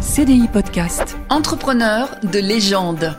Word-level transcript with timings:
CDI 0.00 0.48
Podcast. 0.48 1.18
Entrepreneur 1.28 2.08
de 2.22 2.38
légende. 2.38 3.14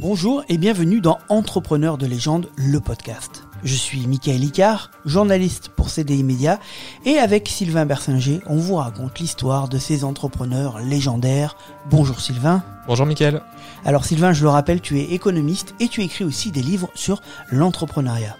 Bonjour 0.00 0.42
et 0.48 0.56
bienvenue 0.56 1.02
dans 1.02 1.18
Entrepreneur 1.28 1.98
de 1.98 2.06
légende, 2.06 2.48
le 2.56 2.80
podcast. 2.80 3.44
Je 3.62 3.74
suis 3.74 4.06
Michael 4.06 4.42
Icard, 4.42 4.90
journaliste 5.04 5.68
pour 5.68 5.90
CDI 5.90 6.24
Média, 6.24 6.58
et 7.04 7.18
avec 7.18 7.48
Sylvain 7.48 7.84
Bersinger, 7.84 8.40
on 8.46 8.56
vous 8.56 8.76
raconte 8.76 9.18
l'histoire 9.18 9.68
de 9.68 9.76
ces 9.76 10.04
entrepreneurs 10.04 10.78
légendaires. 10.78 11.58
Bonjour 11.90 12.18
Sylvain. 12.18 12.62
Bonjour 12.86 13.04
Michael. 13.04 13.42
Alors 13.84 14.06
Sylvain, 14.06 14.32
je 14.32 14.42
le 14.42 14.48
rappelle, 14.48 14.80
tu 14.80 14.98
es 14.98 15.12
économiste 15.12 15.74
et 15.80 15.88
tu 15.88 16.02
écris 16.02 16.24
aussi 16.24 16.50
des 16.50 16.62
livres 16.62 16.88
sur 16.94 17.20
l'entrepreneuriat. 17.50 18.38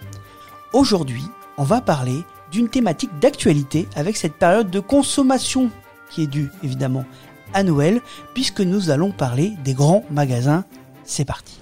Aujourd'hui, 0.73 1.25
on 1.59 1.63
va 1.63 1.79
parler 1.79 2.23
d'une 2.51 2.69
thématique 2.69 3.19
d'actualité 3.19 3.87
avec 3.95 4.17
cette 4.17 4.33
période 4.33 4.71
de 4.71 4.79
consommation 4.79 5.69
qui 6.09 6.23
est 6.23 6.27
due 6.27 6.49
évidemment 6.63 7.05
à 7.53 7.63
Noël, 7.63 8.01
puisque 8.33 8.61
nous 8.61 8.89
allons 8.89 9.11
parler 9.11 9.53
des 9.63 9.73
grands 9.73 10.03
magasins. 10.11 10.65
C'est 11.03 11.25
parti. 11.25 11.59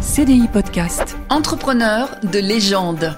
CDI 0.00 0.48
Podcast. 0.48 1.16
Entrepreneur 1.30 2.08
de 2.24 2.38
légende. 2.38 3.16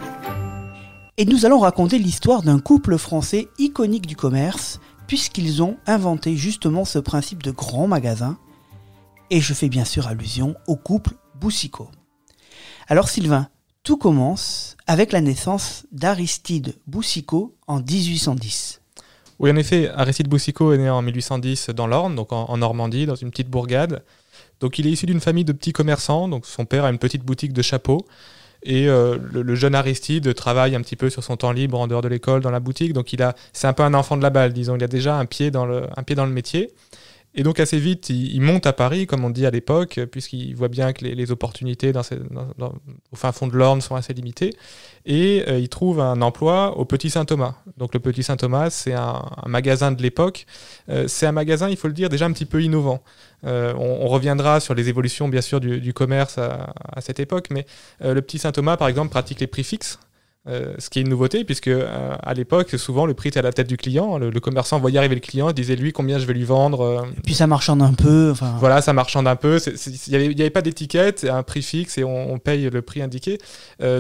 Et 1.17 1.25
nous 1.25 1.47
allons 1.47 1.61
raconter 1.61 1.99
l'histoire 1.99 2.43
d'un 2.43 2.59
couple 2.59 2.99
français 2.99 3.49
iconique 3.59 4.07
du 4.07 4.17
commerce, 4.17 4.81
puisqu'ils 5.07 5.63
ont 5.63 5.77
inventé 5.87 6.37
justement 6.37 6.85
ce 6.85 6.99
principe 6.99 7.43
de 7.43 7.53
grand 7.53 7.87
magasin. 7.87 8.37
Et 9.31 9.41
je 9.41 9.55
fais 9.55 9.69
bien 9.69 9.85
sûr 9.85 10.07
allusion 10.07 10.55
au 10.67 10.77
couple 10.77 11.15
Boussico. 11.41 11.89
Alors 12.89 13.09
Sylvain, 13.09 13.49
tout 13.83 13.97
commence 13.97 14.77
avec 14.87 15.13
la 15.13 15.21
naissance 15.21 15.87
d'Aristide 15.93 16.75
Boussico 16.87 17.57
en 17.67 17.81
1810. 17.81 18.81
Oui, 19.39 19.51
en 19.51 19.57
effet, 19.57 19.91
Aristide 19.95 20.29
Boussico 20.29 20.73
est 20.73 20.79
né 20.79 20.89
en 20.89 21.03
1810 21.03 21.71
dans 21.71 21.87
l'Orne, 21.87 22.15
donc 22.15 22.33
en, 22.33 22.57
Normandie, 22.57 23.07
dans 23.07 23.17
une 23.17 23.31
petite 23.31 23.49
bourgade. 23.49 24.03
Donc 24.61 24.79
il 24.79 24.87
est 24.87 24.91
issu 24.91 25.07
d'une 25.07 25.21
famille 25.21 25.45
de 25.45 25.53
petits 25.53 25.73
commerçants. 25.73 26.29
Donc 26.29 26.47
son 26.47 26.65
père 26.65 26.85
a 26.85 26.91
une 26.91 26.99
petite 26.99 27.25
boutique 27.25 27.53
de 27.53 27.63
chapeaux. 27.63 28.07
Et 28.63 28.89
euh, 28.89 29.19
le, 29.33 29.55
jeune 29.55 29.75
Aristide 29.75 30.35
travaille 30.35 30.75
un 30.75 30.81
petit 30.81 30.97
peu 30.97 31.11
sur 31.11 31.23
son 31.23 31.37
temps 31.37 31.53
libre 31.53 31.79
en 31.79 31.87
dehors 31.87 32.01
de 32.01 32.09
l'école, 32.09 32.41
dans 32.41 32.51
la 32.51 32.61
boutique. 32.61 32.93
Donc 32.93 33.13
il 33.13 33.23
a, 33.23 33.35
c'est 33.53 33.67
un 33.67 33.73
peu 33.73 33.83
un 33.83 33.93
enfant 33.93 34.17
de 34.17 34.23
la 34.23 34.31
balle, 34.31 34.53
disons. 34.53 34.77
Il 34.77 34.85
a 34.85 34.89
déjà 34.89 35.19
un 35.19 35.27
pied 35.27 35.51
dans 35.51 35.67
le, 35.67 35.83
un 35.97 36.03
pied 36.03 36.17
dans 36.17 36.27
le 36.27 36.33
métier. 36.33 36.71
Et 37.37 37.43
donc 37.43 37.59
assez 37.59 37.79
vite, 37.79 38.11
il, 38.11 38.41
monte 38.41 38.65
à 38.67 38.73
Paris, 38.73 39.07
comme 39.07 39.25
on 39.25 39.31
dit 39.31 39.45
à 39.45 39.51
l'époque, 39.51 39.99
puisqu'il 40.13 40.55
voit 40.55 40.69
bien 40.69 40.93
que 40.93 41.05
les, 41.05 41.31
opportunités 41.33 41.93
dans 41.93 42.03
au 43.11 43.17
fin 43.17 43.33
fond 43.33 43.49
de 43.49 43.57
l'Orne 43.57 43.81
sont 43.81 43.97
assez 43.97 44.13
limitées. 44.13 44.55
Et 45.05 45.43
euh, 45.49 45.59
il 45.59 45.69
trouve 45.69 46.01
un 46.01 46.23
emploi 46.23 46.79
au 46.79 46.85
Petit 46.85 47.11
Saint-Thomas. 47.11 47.57
Donc 47.77 47.93
le 47.93 47.99
Petit 47.99 48.23
Saint-Thomas, 48.23 48.71
c'est 48.71 48.93
un, 48.93 49.21
magasin 49.47 49.91
de 49.91 50.01
l'époque. 50.01 50.47
Euh, 50.89 51.09
c'est 51.09 51.27
un 51.27 51.33
magasin, 51.33 51.69
il 51.69 51.77
faut 51.77 51.89
le 51.89 51.95
dire, 51.95 52.09
déjà 52.09 52.27
un 52.27 52.33
petit 52.33 52.47
peu 52.47 52.63
innovant. 52.63 53.03
Euh, 53.45 53.75
on, 53.77 54.07
reviendra 54.07 54.61
sur 54.61 54.75
les 54.75 54.89
évolutions, 54.89 55.29
bien 55.29 55.41
sûr, 55.41 55.59
du, 55.59 55.93
commerce 55.93 56.39
à, 56.39 56.73
à, 56.93 57.01
cette 57.01 57.19
époque, 57.19 57.49
mais 57.51 57.67
le 58.01 58.21
Petit 58.21 58.39
Saint-Thomas, 58.39 58.77
par 58.77 58.87
exemple, 58.87 59.11
pratique 59.11 59.41
les 59.41 59.49
prix 59.49 59.65
fixes. 59.65 59.99
Euh, 60.47 60.75
ce 60.79 60.91
qui 60.91 60.99
est 60.99 61.03
une 61.03 61.09
nouveauté, 61.09 61.43
puisque 61.43 61.69
euh, 61.69 62.15
à 62.23 62.35
l'époque, 62.35 62.69
souvent, 62.73 63.07
le 63.07 63.15
prix 63.15 63.31
était 63.31 63.39
à 63.39 63.43
la 63.43 63.53
tête 63.53 63.67
du 63.67 63.79
client. 63.79 64.19
Le, 64.19 64.41
commerçant 64.41 64.79
voyait 64.79 64.99
arriver 64.99 65.15
le 65.15 65.23
client 65.23 65.53
disait 65.53 65.75
lui 65.75 65.95
combien 65.95 66.19
je 66.19 66.27
vais 66.27 66.35
lui 66.35 66.45
vendre. 66.45 66.83
Euh. 66.83 67.03
Et 67.17 67.23
puis 67.23 67.33
ça 67.33 67.47
marchande 67.47 67.81
un 67.81 67.95
peu. 67.95 68.35
Voilà, 68.59 68.83
ça 68.83 68.93
marchande 68.93 69.27
un 69.27 69.37
peu. 69.37 69.59
Il 69.67 70.11
n'y 70.11 70.17
avait, 70.17 70.27
avait, 70.27 70.51
pas 70.51 70.61
d'étiquette, 70.61 71.25
un 71.25 71.43
prix 71.43 71.63
fixe 71.63 71.97
et 71.97 72.05
on, 72.05 72.39
paye 72.39 72.69
le 72.69 72.83
prix 72.83 73.01
indiqué. 73.01 73.39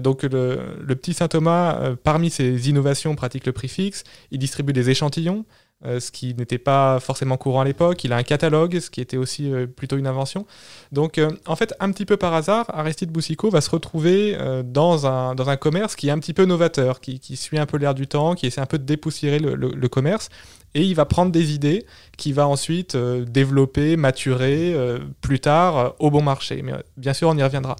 donc 0.03 0.23
le, 0.25 0.59
le, 0.81 0.97
petit 0.97 1.15
Saint 1.15 1.29
Thomas, 1.29 1.95
parmi 2.03 2.29
ses 2.29 2.69
innovations, 2.69 3.15
pratique 3.15 3.47
le 3.47 3.53
prix 3.53 3.69
fixe. 3.69 4.05
Il 4.31 4.39
distribue 4.39 4.75
des 4.75 4.91
échantillons. 4.91 5.47
Euh, 5.87 6.01
ce 6.01 6.11
qui 6.11 6.35
n'était 6.35 6.59
pas 6.59 6.99
forcément 6.99 7.37
courant 7.37 7.61
à 7.61 7.65
l'époque. 7.65 8.05
Il 8.05 8.13
a 8.15 8.17
un 8.17 8.23
catalogue, 8.23 8.81
ce 8.81 8.89
qui 8.89 9.03
était 9.03 9.19
aussi 9.19 9.53
euh, 9.53 9.67
plutôt 9.67 9.99
une 9.99 10.07
invention. 10.07 10.47
Donc, 10.93 11.19
euh, 11.19 11.31
en 11.45 11.57
fait, 11.57 11.75
un 11.79 11.93
petit 11.93 12.07
peu 12.07 12.17
par 12.17 12.33
hasard, 12.33 12.65
Aristide 12.73 13.11
Boussico 13.11 13.51
va 13.51 13.61
se 13.61 13.69
retrouver 13.69 14.37
dans, 14.65 15.07
un, 15.07 15.35
dans 15.35 15.51
un 15.51 15.57
commerce 15.57 15.95
qui 15.97 16.09
est 16.09 16.11
un 16.11 16.19
petit 16.19 16.33
peu 16.33 16.45
novateur, 16.47 17.01
qui, 17.01 17.37
suit 17.37 17.59
un 17.59 17.67
peu 17.67 17.77
l'air 17.77 17.95
du 17.95 18.07
temps, 18.07 18.35
qui 18.35 18.47
essaie 18.47 18.61
un 18.61 18.67
peu 18.67 18.79
de 18.79 18.85
dépoussiérer 18.85 19.39
le, 19.39 19.89
commerce. 19.89 20.29
Et 20.75 20.83
il 20.83 20.95
va 20.95 21.05
prendre 21.05 21.31
des 21.31 21.55
idées 21.55 21.87
qu'il 22.17 22.35
va 22.35 22.49
ensuite 22.49 22.97
développer, 22.97 23.97
maturer 23.97 24.75
plus 25.21 25.41
tard 25.41 25.95
au 25.99 26.11
bon 26.11 26.23
marché. 26.23 26.63
Mais 26.63 26.73
bien 26.97 27.13
sûr, 27.13 27.29
on 27.29 27.37
y 27.37 27.43
reviendra. 27.43 27.77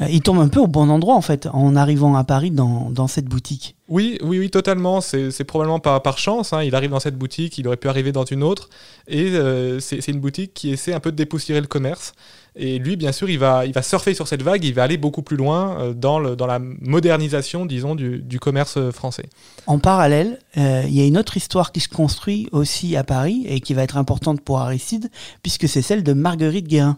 Euh, 0.00 0.06
il 0.08 0.22
tombe 0.22 0.38
un 0.38 0.48
peu 0.48 0.60
au 0.60 0.66
bon 0.66 0.88
endroit 0.88 1.14
en 1.14 1.20
fait 1.20 1.48
en 1.52 1.76
arrivant 1.76 2.16
à 2.16 2.24
Paris 2.24 2.50
dans, 2.50 2.90
dans 2.90 3.08
cette 3.08 3.26
boutique. 3.26 3.76
Oui, 3.88 4.16
oui, 4.22 4.38
oui, 4.38 4.48
totalement. 4.48 5.02
C'est 5.02 5.44
probablement 5.44 5.80
par, 5.80 6.00
par 6.00 6.16
chance. 6.16 6.54
Hein. 6.54 6.62
Il 6.62 6.74
arrive 6.74 6.90
dans 6.90 7.00
cette 7.00 7.18
boutique, 7.18 7.58
il 7.58 7.66
aurait 7.66 7.76
pu 7.76 7.88
arriver 7.88 8.10
dans 8.10 8.24
une 8.24 8.42
autre. 8.42 8.70
Et 9.06 9.32
euh, 9.32 9.80
c'est 9.80 10.08
une 10.08 10.20
boutique 10.20 10.54
qui 10.54 10.70
essaie 10.70 10.94
un 10.94 11.00
peu 11.00 11.12
de 11.12 11.16
dépoussiérer 11.16 11.60
le 11.60 11.66
commerce. 11.66 12.14
Et 12.56 12.78
lui, 12.78 12.96
bien 12.96 13.12
sûr, 13.12 13.28
il 13.28 13.38
va, 13.38 13.66
il 13.66 13.72
va 13.72 13.82
surfer 13.82 14.14
sur 14.14 14.28
cette 14.28 14.42
vague, 14.42 14.64
il 14.64 14.72
va 14.72 14.82
aller 14.82 14.96
beaucoup 14.96 15.22
plus 15.22 15.36
loin 15.36 15.78
euh, 15.78 15.92
dans, 15.92 16.18
le, 16.18 16.36
dans 16.36 16.46
la 16.46 16.58
modernisation, 16.58 17.66
disons, 17.66 17.94
du, 17.94 18.20
du 18.22 18.40
commerce 18.40 18.78
français. 18.92 19.28
En 19.66 19.78
parallèle, 19.78 20.38
il 20.56 20.94
y 20.94 21.00
a 21.02 21.04
une 21.04 21.18
autre 21.18 21.36
histoire 21.36 21.70
qui 21.72 21.80
se 21.80 21.88
construit 21.88 22.48
aussi 22.52 22.96
à 22.96 23.04
Paris 23.04 23.44
et 23.46 23.60
qui 23.60 23.74
va 23.74 23.82
être 23.82 23.96
importante 23.98 24.40
pour 24.40 24.60
Aristide, 24.60 25.10
puisque 25.42 25.68
c'est 25.68 25.82
celle 25.82 26.02
de 26.02 26.14
Marguerite 26.14 26.66
Guérin. 26.66 26.96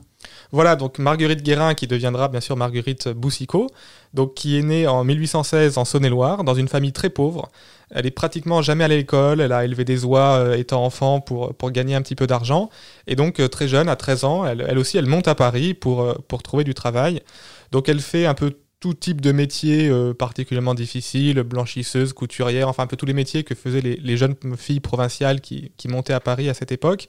Voilà, 0.52 0.76
donc 0.76 0.98
Marguerite 0.98 1.42
Guérin, 1.42 1.74
qui 1.74 1.86
deviendra 1.86 2.28
bien 2.28 2.40
sûr 2.40 2.56
Marguerite 2.56 3.08
Boussicot, 3.08 3.68
donc 4.12 4.34
qui 4.34 4.58
est 4.58 4.62
née 4.62 4.86
en 4.86 5.04
1816 5.04 5.78
en 5.78 5.84
Saône-et-Loire, 5.84 6.44
dans 6.44 6.54
une 6.54 6.68
famille 6.68 6.92
très 6.92 7.10
pauvre. 7.10 7.50
Elle 7.90 8.06
est 8.06 8.10
pratiquement 8.10 8.62
jamais 8.62 8.84
allée 8.84 8.94
à 8.94 8.98
l'école, 8.98 9.40
elle 9.40 9.52
a 9.52 9.64
élevé 9.64 9.84
des 9.84 10.04
oies 10.04 10.38
euh, 10.38 10.56
étant 10.56 10.84
enfant 10.84 11.20
pour, 11.20 11.54
pour 11.54 11.70
gagner 11.70 11.94
un 11.94 12.02
petit 12.02 12.14
peu 12.14 12.26
d'argent. 12.26 12.70
Et 13.06 13.16
donc 13.16 13.40
euh, 13.40 13.48
très 13.48 13.68
jeune, 13.68 13.88
à 13.88 13.96
13 13.96 14.24
ans, 14.24 14.46
elle, 14.46 14.78
aussi, 14.78 14.98
elle 14.98 15.06
monte 15.06 15.28
à 15.28 15.34
Paris 15.34 15.74
pour, 15.74 16.02
euh, 16.02 16.14
pour 16.28 16.42
trouver 16.42 16.64
du 16.64 16.74
travail. 16.74 17.20
Donc 17.72 17.88
elle 17.88 18.00
fait 18.00 18.26
un 18.26 18.34
peu 18.34 18.52
tout 18.80 18.94
type 18.94 19.22
de 19.22 19.32
métiers 19.32 19.90
particulièrement 20.18 20.74
difficiles, 20.74 21.42
blanchisseuse, 21.42 22.12
couturière, 22.12 22.68
enfin 22.68 22.82
un 22.82 22.86
peu 22.86 22.98
tous 22.98 23.06
les 23.06 23.14
métiers 23.14 23.42
que 23.42 23.54
faisaient 23.54 23.80
les, 23.80 23.96
les 23.96 24.16
jeunes 24.18 24.34
filles 24.58 24.80
provinciales 24.80 25.40
qui, 25.40 25.72
qui 25.78 25.88
montaient 25.88 26.12
à 26.12 26.20
Paris 26.20 26.50
à 26.50 26.54
cette 26.54 26.70
époque. 26.70 27.06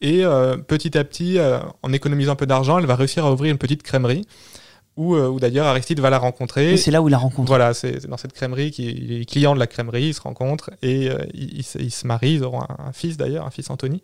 Et 0.00 0.24
euh, 0.24 0.56
petit 0.56 0.96
à 0.96 1.04
petit, 1.04 1.38
euh, 1.38 1.58
en 1.82 1.92
économisant 1.92 2.32
un 2.32 2.36
peu 2.36 2.46
d'argent, 2.46 2.78
elle 2.78 2.86
va 2.86 2.96
réussir 2.96 3.24
à 3.24 3.32
ouvrir 3.32 3.50
une 3.50 3.58
petite 3.58 3.82
crèmerie. 3.82 4.26
Où, 4.96 5.14
euh, 5.14 5.28
où 5.28 5.38
d'ailleurs 5.38 5.68
Aristide 5.68 6.00
va 6.00 6.10
la 6.10 6.18
rencontrer. 6.18 6.76
c'est 6.76 6.90
là 6.90 7.00
où 7.00 7.06
il 7.06 7.12
la 7.12 7.18
rencontre. 7.18 7.46
Voilà, 7.46 7.72
c'est 7.72 8.04
dans 8.08 8.16
cette 8.16 8.32
crèmerie 8.32 8.72
qu'il 8.72 9.12
est 9.12 9.24
client 9.26 9.54
de 9.54 9.60
la 9.60 9.68
crèmerie, 9.68 10.06
ils 10.06 10.14
se 10.14 10.20
rencontrent 10.20 10.70
et 10.82 11.08
ils, 11.34 11.62
se 11.62 12.04
marient, 12.04 12.34
ils 12.34 12.42
auront 12.42 12.62
un, 12.62 12.92
fils 12.92 13.16
d'ailleurs, 13.16 13.46
un 13.46 13.52
fils 13.52 13.70
Anthony. 13.70 14.02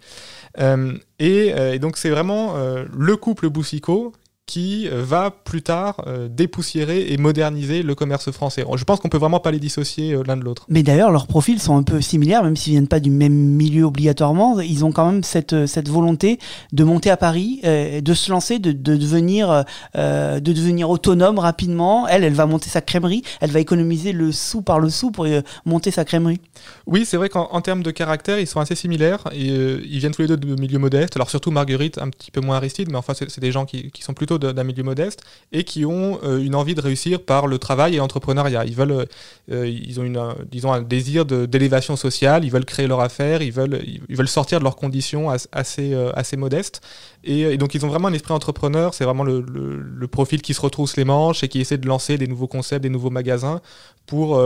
Et, 1.18 1.48
et, 1.48 1.78
donc 1.80 1.96
c'est 1.96 2.10
vraiment 2.10 2.54
le 2.56 3.16
couple 3.16 3.48
Boussico 3.48 4.12
qui 4.46 4.88
euh, 4.88 5.02
va 5.02 5.30
plus 5.30 5.62
tard 5.62 6.04
euh, 6.06 6.28
dépoussiérer 6.28 7.12
et 7.12 7.16
moderniser 7.16 7.82
le 7.82 7.94
commerce 7.94 8.30
français. 8.30 8.64
Je 8.76 8.84
pense 8.84 9.00
qu'on 9.00 9.08
peut 9.08 9.18
vraiment 9.18 9.40
pas 9.40 9.50
les 9.50 9.58
dissocier 9.58 10.12
euh, 10.12 10.22
l'un 10.26 10.36
de 10.36 10.44
l'autre. 10.44 10.66
Mais 10.68 10.82
d'ailleurs, 10.82 11.10
leurs 11.10 11.26
profils 11.26 11.58
sont 11.58 11.76
un 11.76 11.82
peu 11.82 12.00
similaires, 12.00 12.42
même 12.42 12.56
s'ils 12.56 12.72
viennent 12.72 12.88
pas 12.88 13.00
du 13.00 13.10
même 13.10 13.32
milieu 13.32 13.84
obligatoirement. 13.84 14.60
Ils 14.60 14.84
ont 14.84 14.92
quand 14.92 15.10
même 15.10 15.22
cette, 15.22 15.66
cette 15.66 15.88
volonté 15.88 16.38
de 16.72 16.84
monter 16.84 17.10
à 17.10 17.16
Paris, 17.16 17.60
de 17.62 18.14
se 18.14 18.30
lancer, 18.30 18.58
de, 18.58 18.72
de 18.72 18.96
devenir, 18.96 19.64
de 19.94 20.40
devenir 20.40 20.90
autonome 20.90 21.38
rapidement. 21.38 22.06
Elle, 22.08 22.24
elle 22.24 22.34
va 22.34 22.46
monter 22.46 22.68
sa 22.68 22.80
crèmerie, 22.80 23.22
elle 23.40 23.50
va 23.50 23.60
économiser 23.60 24.12
le 24.12 24.32
sou 24.32 24.62
par 24.62 24.78
le 24.78 24.90
sou 24.90 25.10
pour 25.10 25.26
monter 25.64 25.90
sa 25.90 26.04
crèmerie. 26.04 26.40
Oui, 26.86 27.04
c'est 27.04 27.16
vrai 27.16 27.28
qu'en 27.28 27.60
termes 27.60 27.82
de 27.82 27.90
caractère, 27.90 28.38
ils 28.38 28.46
sont 28.46 28.60
assez 28.60 28.74
similaires. 28.74 29.24
Et, 29.32 29.46
ils 29.46 29.98
viennent 29.98 30.14
tous 30.14 30.22
les 30.22 30.28
deux 30.28 30.36
de 30.36 30.60
milieux 30.60 30.78
modestes. 30.78 31.16
Alors 31.16 31.30
surtout 31.30 31.50
Marguerite, 31.50 31.98
un 31.98 32.10
petit 32.10 32.30
peu 32.30 32.40
moins 32.40 32.56
Aristide, 32.56 32.90
mais 32.90 32.98
enfin 32.98 33.14
c'est 33.14 33.40
des 33.40 33.52
gens 33.52 33.64
qui, 33.64 33.90
qui 33.90 34.02
sont 34.02 34.14
plutôt 34.14 34.33
d'un 34.38 34.64
milieu 34.64 34.82
modeste 34.82 35.22
et 35.52 35.64
qui 35.64 35.84
ont 35.84 36.18
euh, 36.24 36.38
une 36.38 36.54
envie 36.54 36.74
de 36.74 36.80
réussir 36.80 37.22
par 37.22 37.46
le 37.46 37.58
travail 37.58 37.94
et 37.94 37.98
l'entrepreneuriat. 37.98 38.64
Ils 38.64 38.74
veulent, 38.74 39.06
euh, 39.50 39.66
ils 39.66 40.00
ont 40.00 40.04
une, 40.04 40.20
disons 40.50 40.72
un 40.72 40.82
désir 40.82 41.24
d'élévation 41.24 41.96
sociale. 41.96 42.44
Ils 42.44 42.50
veulent 42.50 42.64
créer 42.64 42.86
leur 42.86 43.00
affaire. 43.00 43.42
Ils 43.42 43.52
veulent, 43.52 43.80
ils 44.08 44.16
veulent 44.16 44.28
sortir 44.28 44.58
de 44.58 44.64
leurs 44.64 44.76
conditions 44.76 45.30
assez, 45.52 45.92
euh, 45.92 46.10
assez 46.14 46.36
modestes. 46.36 46.80
Et, 47.24 47.56
donc 47.56 47.74
ils 47.74 47.84
ont 47.84 47.88
vraiment 47.88 48.08
un 48.08 48.12
esprit 48.12 48.32
entrepreneur. 48.32 48.94
C'est 48.94 49.04
vraiment 49.04 49.24
le, 49.24 49.40
le, 49.40 50.08
profil 50.08 50.42
qui 50.42 50.54
se 50.54 50.60
retrousse 50.60 50.96
les 50.96 51.04
manches 51.04 51.42
et 51.42 51.48
qui 51.48 51.60
essaie 51.60 51.78
de 51.78 51.88
lancer 51.88 52.18
des 52.18 52.26
nouveaux 52.26 52.46
concepts, 52.46 52.82
des 52.82 52.90
nouveaux 52.90 53.10
magasins 53.10 53.60
pour, 54.06 54.40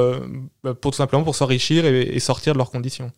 pour 0.63 0.93
tout 0.93 0.97
simplement 0.97 1.25
pour 1.25 1.35
s'enrichir 1.35 1.85
et, 1.85 2.03
et 2.03 2.21
sortir 2.21 2.53
de 2.53 2.59
leurs 2.59 2.71
conditions. 2.71 3.11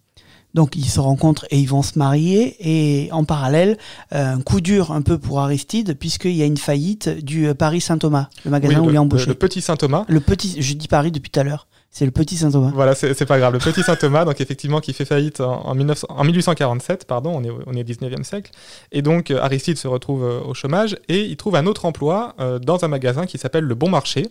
Donc 0.54 0.76
ils 0.76 0.88
se 0.88 1.00
rencontrent 1.00 1.46
et 1.50 1.58
ils 1.58 1.68
vont 1.68 1.82
se 1.82 1.98
marier. 1.98 2.56
Et 2.60 3.12
en 3.12 3.24
parallèle, 3.24 3.78
euh, 4.12 4.34
un 4.34 4.40
coup 4.40 4.60
dur 4.60 4.92
un 4.92 5.02
peu 5.02 5.18
pour 5.18 5.40
Aristide, 5.40 5.96
puisqu'il 5.98 6.32
y 6.32 6.42
a 6.42 6.46
une 6.46 6.56
faillite 6.56 7.08
du 7.08 7.46
euh, 7.46 7.54
Paris 7.54 7.80
Saint-Thomas, 7.80 8.28
le 8.44 8.50
magasin 8.50 8.80
où 8.80 8.90
il 8.90 8.94
est 8.94 8.98
embauché. 8.98 9.26
Le, 9.26 9.34
petit 9.34 9.60
Saint-Thomas. 9.60 10.04
Le 10.08 10.20
petit, 10.20 10.60
je 10.60 10.74
dis 10.74 10.88
Paris 10.88 11.12
depuis 11.12 11.30
tout 11.30 11.40
à 11.40 11.44
l'heure. 11.44 11.66
C'est 11.92 12.04
le 12.04 12.12
petit 12.12 12.36
Saint-Thomas. 12.36 12.70
Voilà, 12.72 12.94
c'est 12.94 13.26
pas 13.26 13.38
grave. 13.40 13.52
Le 13.52 13.58
petit 13.58 13.82
Saint-Thomas, 13.82 14.24
donc 14.24 14.40
effectivement, 14.40 14.78
qui 14.78 14.92
fait 14.92 15.04
faillite 15.04 15.40
en, 15.40 15.66
en, 15.66 15.74
1847, 15.74 17.04
pardon, 17.04 17.32
on 17.34 17.42
est, 17.42 17.50
on 17.66 17.74
est 17.74 17.80
au 17.80 18.06
19e 18.06 18.22
siècle. 18.22 18.52
Et 18.92 19.02
donc 19.02 19.32
euh, 19.32 19.40
Aristide 19.40 19.76
se 19.76 19.88
retrouve 19.88 20.22
au 20.22 20.54
chômage 20.54 20.96
et 21.08 21.24
il 21.24 21.36
trouve 21.36 21.56
un 21.56 21.66
autre 21.66 21.86
emploi 21.86 22.36
dans 22.62 22.84
un 22.84 22.88
magasin 22.88 23.26
qui 23.26 23.38
s'appelle 23.38 23.64
Le 23.64 23.74
Bon 23.74 23.88
Marché. 23.88 24.28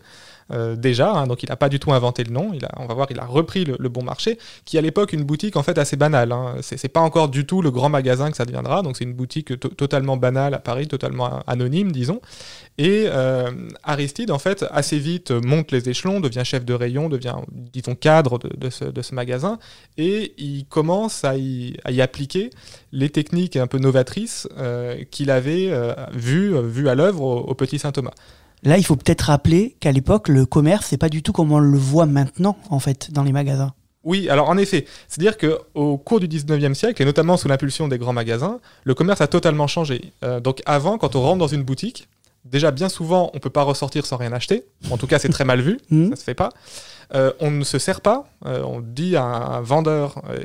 Euh, 0.51 0.75
déjà, 0.75 1.11
hein, 1.11 1.27
donc 1.27 1.43
il 1.43 1.49
n'a 1.49 1.55
pas 1.55 1.69
du 1.69 1.79
tout 1.79 1.93
inventé 1.93 2.23
le 2.23 2.31
nom. 2.31 2.51
On 2.77 2.85
va 2.85 2.93
voir, 2.93 3.07
il 3.09 3.19
a 3.19 3.25
repris 3.25 3.65
le, 3.65 3.89
Bon 3.89 4.03
Marché, 4.03 4.37
qui 4.65 4.77
à 4.77 4.81
l'époque 4.81 5.13
une 5.13 5.23
boutique 5.23 5.55
en 5.55 5.63
fait 5.63 5.77
assez 5.77 5.95
banale. 5.95 6.31
Hein. 6.31 6.55
C'est 6.61 6.87
pas 6.89 6.99
encore 6.99 7.29
du 7.29 7.45
tout 7.45 7.61
le 7.61 7.71
grand 7.71 7.89
magasin 7.89 8.29
que 8.29 8.37
ça 8.37 8.45
deviendra, 8.45 8.81
donc 8.81 8.97
c'est 8.97 9.03
une 9.03 9.13
boutique 9.13 9.59
totalement 9.77 10.17
banale 10.17 10.53
à 10.53 10.59
Paris, 10.59 10.87
totalement 10.87 11.41
anonyme, 11.47 11.91
disons. 11.91 12.21
Et 12.77 13.05
euh, 13.07 13.49
Aristide, 13.83 14.31
en 14.31 14.39
fait, 14.39 14.65
assez 14.71 14.99
vite 14.99 15.31
monte 15.31 15.71
les 15.71 15.89
échelons, 15.89 16.19
devient 16.19 16.43
chef 16.45 16.65
de 16.65 16.73
rayon, 16.73 17.09
devient, 17.09 17.35
disons, 17.51 17.95
cadre 17.95 18.37
de, 18.39 18.69
ce, 18.69 19.13
magasin, 19.13 19.59
et 19.97 20.33
il 20.37 20.65
commence 20.65 21.23
à 21.25 21.35
y, 21.35 21.75
appliquer 21.99 22.51
les 22.91 23.09
techniques 23.09 23.57
un 23.57 23.67
peu 23.67 23.79
novatrices 23.79 24.47
euh, 24.57 25.03
qu'il 25.11 25.31
avait 25.31 25.71
vues 26.13 26.53
vu 26.61 26.87
à 26.89 26.95
l'œuvre 26.95 27.23
au 27.23 27.53
Petit 27.55 27.79
Saint-Thomas. 27.79 28.13
Là, 28.63 28.77
il 28.77 28.83
faut 28.83 28.95
peut-être 28.95 29.21
rappeler 29.21 29.75
qu'à 29.79 29.91
l'époque, 29.91 30.27
le 30.27 30.45
commerce, 30.45 30.87
c'est 30.89 30.97
pas 30.97 31.09
du 31.09 31.23
tout 31.23 31.31
comme 31.31 31.51
on 31.51 31.59
le 31.59 31.77
voit 31.77 32.05
maintenant, 32.05 32.57
en 32.69 32.79
fait, 32.79 33.11
dans 33.11 33.23
les 33.23 33.31
magasins. 33.31 33.73
Oui, 34.03 34.29
alors 34.29 34.49
en 34.49 34.57
effet, 34.57 34.85
c'est-à-dire 35.07 35.37
qu'au 35.37 35.97
cours 35.97 36.19
du 36.19 36.27
19e 36.27 36.73
siècle, 36.73 37.01
et 37.01 37.05
notamment 37.05 37.35
sous 37.35 37.47
l'impulsion 37.47 37.87
des 37.87 37.97
grands 37.97 38.13
magasins, 38.13 38.59
le 38.83 38.93
commerce 38.93 39.19
a 39.21 39.27
totalement 39.27 39.67
changé. 39.67 40.13
Euh, 40.23 40.39
donc 40.39 40.61
avant, 40.65 40.97
quand 40.97 41.15
on 41.15 41.21
rentre 41.21 41.37
dans 41.37 41.47
une 41.47 41.63
boutique, 41.63 42.07
déjà 42.45 42.71
bien 42.71 42.87
souvent, 42.87 43.29
on 43.33 43.39
peut 43.39 43.49
pas 43.49 43.63
ressortir 43.63 44.05
sans 44.05 44.17
rien 44.17 44.31
acheter. 44.31 44.63
En 44.89 44.97
tout 44.97 45.07
cas, 45.07 45.19
c'est 45.19 45.29
très 45.29 45.43
mal 45.43 45.61
vu, 45.61 45.79
mmh. 45.89 46.11
ça 46.11 46.15
se 46.15 46.23
fait 46.23 46.33
pas. 46.33 46.49
Euh, 47.15 47.31
on 47.39 47.49
ne 47.49 47.63
se 47.63 47.79
sert 47.79 48.01
pas. 48.01 48.25
Euh, 48.45 48.63
on 48.63 48.81
dit 48.81 49.15
à 49.15 49.23
un, 49.23 49.61
vendeur, 49.61 50.21
euh, 50.29 50.37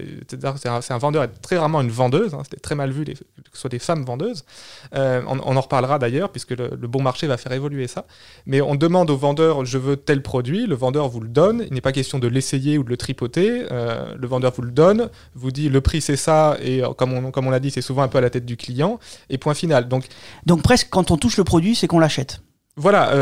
c'est 0.56 0.92
un, 0.92 0.98
vendeur 0.98 1.24
et 1.24 1.28
très 1.42 1.58
rarement 1.58 1.80
une 1.80 1.90
vendeuse. 1.90 2.34
Hein, 2.34 2.40
C'était 2.44 2.60
très 2.60 2.74
mal 2.74 2.90
vu 2.90 3.04
que 3.04 3.12
ce 3.52 3.60
soit 3.60 3.70
des 3.70 3.78
femmes 3.78 4.04
vendeuses. 4.04 4.44
On, 4.92 5.40
en 5.40 5.60
reparlera 5.60 5.98
d'ailleurs 5.98 6.30
puisque 6.30 6.52
le, 6.52 6.68
bon 6.88 7.02
marché 7.02 7.26
va 7.26 7.36
faire 7.36 7.52
évoluer 7.52 7.86
ça. 7.86 8.06
Mais 8.46 8.60
on 8.60 8.74
demande 8.74 9.10
au 9.10 9.16
vendeur 9.16 9.64
je 9.64 9.78
veux 9.78 9.96
tel 9.96 10.22
produit. 10.22 10.66
Le 10.66 10.74
vendeur 10.74 11.08
vous 11.08 11.20
le 11.20 11.28
donne. 11.28 11.64
Il 11.68 11.74
n'est 11.74 11.80
pas 11.80 11.92
question 11.92 12.18
de 12.18 12.28
l'essayer 12.28 12.78
ou 12.78 12.84
de 12.84 12.88
le 12.88 12.96
tripoter. 12.96 13.66
le 13.70 14.26
vendeur 14.26 14.52
vous 14.56 14.62
le 14.62 14.70
donne, 14.70 15.10
vous 15.34 15.50
dit 15.50 15.68
le 15.68 15.80
prix 15.80 16.00
c'est 16.00 16.16
ça 16.16 16.56
et 16.62 16.82
comme 16.96 17.12
on, 17.12 17.30
comme 17.30 17.46
on 17.46 17.50
l'a 17.50 17.60
dit 17.60 17.70
c'est 17.70 17.82
souvent 17.82 18.02
un 18.02 18.08
peu 18.08 18.18
à 18.18 18.22
la 18.22 18.30
tête 18.30 18.46
du 18.46 18.56
client. 18.56 18.98
Et 19.28 19.38
point 19.38 19.54
final. 19.54 19.88
Donc, 19.88 20.06
Donc 20.46 20.62
presque 20.62 20.88
quand 20.90 21.10
on 21.10 21.16
touche 21.16 21.36
le 21.36 21.44
produit 21.44 21.74
c'est 21.74 21.86
qu'on 21.86 21.98
l'achète. 21.98 22.40
Voilà, 22.76 23.14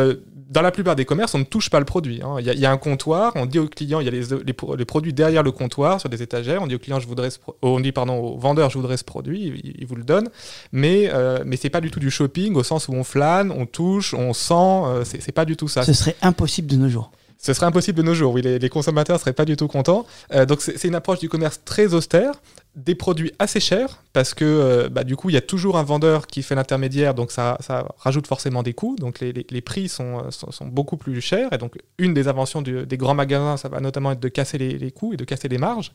dans 0.53 0.63
la 0.63 0.71
plupart 0.71 0.97
des 0.97 1.05
commerces, 1.07 1.35
on 1.35 1.39
ne 1.39 1.45
touche 1.45 1.71
pas 1.71 1.79
le 1.79 1.87
produit. 1.87 2.21
Hein. 2.23 2.37
Il 2.41 2.59
y, 2.59 2.67
a 2.67 2.71
un 2.71 2.77
comptoir, 2.77 3.33
on 3.37 3.47
dit 3.47 3.59
au 3.59 3.67
client, 3.67 4.01
il 4.01 4.05
y 4.05 4.09
a 4.09 4.37
les, 4.45 4.85
produits 4.85 5.15
derrière 5.15 5.43
le 5.43 5.51
comptoir, 5.51 5.99
sur 5.99 6.11
des 6.11 6.23
étagères, 6.23 6.63
on 6.63 6.67
dit 6.67 6.75
au 6.75 6.79
client, 6.79 7.01
je 7.01 7.07
voudrais 7.07 7.31
on 7.63 7.81
dit 7.81 7.93
pardon 7.93 8.19
au 8.19 8.39
vendeur, 8.39 8.69
je 8.69 8.77
voudrais 8.77 8.99
ce 8.99 9.05
produit, 9.05 9.75
il, 9.79 9.87
vous 9.87 9.97
le 9.97 10.05
donne, 10.05 10.29
mais 10.71 11.09
euh, 11.13 11.43
mais 11.47 11.57
c'est 11.57 11.71
pas 11.71 11.81
du 11.81 11.91
tout 11.91 12.01
du 12.01 12.11
shopping 12.11 12.55
au 12.55 12.63
sens 12.63 12.89
où 12.89 12.93
on 12.93 13.03
flâne, 13.03 13.51
on 13.51 13.65
touche, 13.65 14.13
on 14.13 14.35
sent, 14.35 14.55
euh, 14.55 15.05
c'est 15.05 15.33
pas 15.33 15.47
du 15.47 15.57
tout 15.57 15.69
ça. 15.69 15.83
Ce 15.85 15.95
serait 15.95 16.17
impossible 16.21 16.69
de 16.69 16.77
nos 16.77 16.89
jours. 16.89 17.11
Ce 17.39 17.55
serait 17.55 17.67
impossible 17.67 17.99
de 17.99 18.03
nos 18.03 18.15
jours, 18.15 18.35
oui, 18.35 18.43
les, 18.43 18.59
les 18.59 18.69
consommateurs 18.69 19.19
seraient 19.19 19.33
pas 19.33 19.45
du 19.45 19.57
tout 19.57 19.69
contents. 19.69 20.07
Euh, 20.33 20.45
donc 20.47 20.61
c'est 20.61 20.85
une 20.85 20.95
approche 20.95 21.19
du 21.19 21.29
commerce 21.29 21.61
très 21.65 21.95
austère, 21.95 22.35
des 22.75 22.95
produits 22.95 23.33
assez 23.39 23.61
chers 23.61 24.03
parce 24.13 24.33
que 24.33 24.45
euh, 24.45 24.89
bah, 24.89 25.05
du 25.05 25.15
coup 25.15 25.29
il 25.29 25.35
y 25.35 25.39
a 25.39 25.43
toujours 25.43 25.77
un 25.77 25.83
vendeur 25.83 26.27
qui 26.27 26.43
fait 26.43 26.55
l'intermédiaire 26.55 27.15
donc 27.15 27.31
ça, 27.31 27.59
ça, 27.61 27.87
rajoute 27.99 28.27
forcément 28.27 28.63
des 28.63 28.73
coûts 28.73 28.97
donc 28.99 29.21
les, 29.21 29.33
les, 29.33 29.61
prix 29.61 29.89
sont, 29.89 30.21
euh, 30.21 30.31
sont, 30.31 30.51
sont, 30.51 30.67
beaucoup 30.67 30.97
plus 30.97 31.21
chers 31.21 31.53
et 31.53 31.59
donc 31.59 31.77
une 31.99 32.15
des 32.15 32.29
inventions 32.29 32.63
des 32.63 32.97
grands 32.97 33.15
magasins 33.15 33.59
ça 33.59 33.69
va 33.69 33.81
notamment 33.81 34.13
être 34.13 34.21
de 34.21 34.29
casser 34.29 34.57
les, 34.57 34.79
les 34.79 34.91
coûts 34.91 35.13
et 35.13 35.17
de 35.17 35.25
casser 35.25 35.49
les 35.49 35.59
marges 35.59 35.93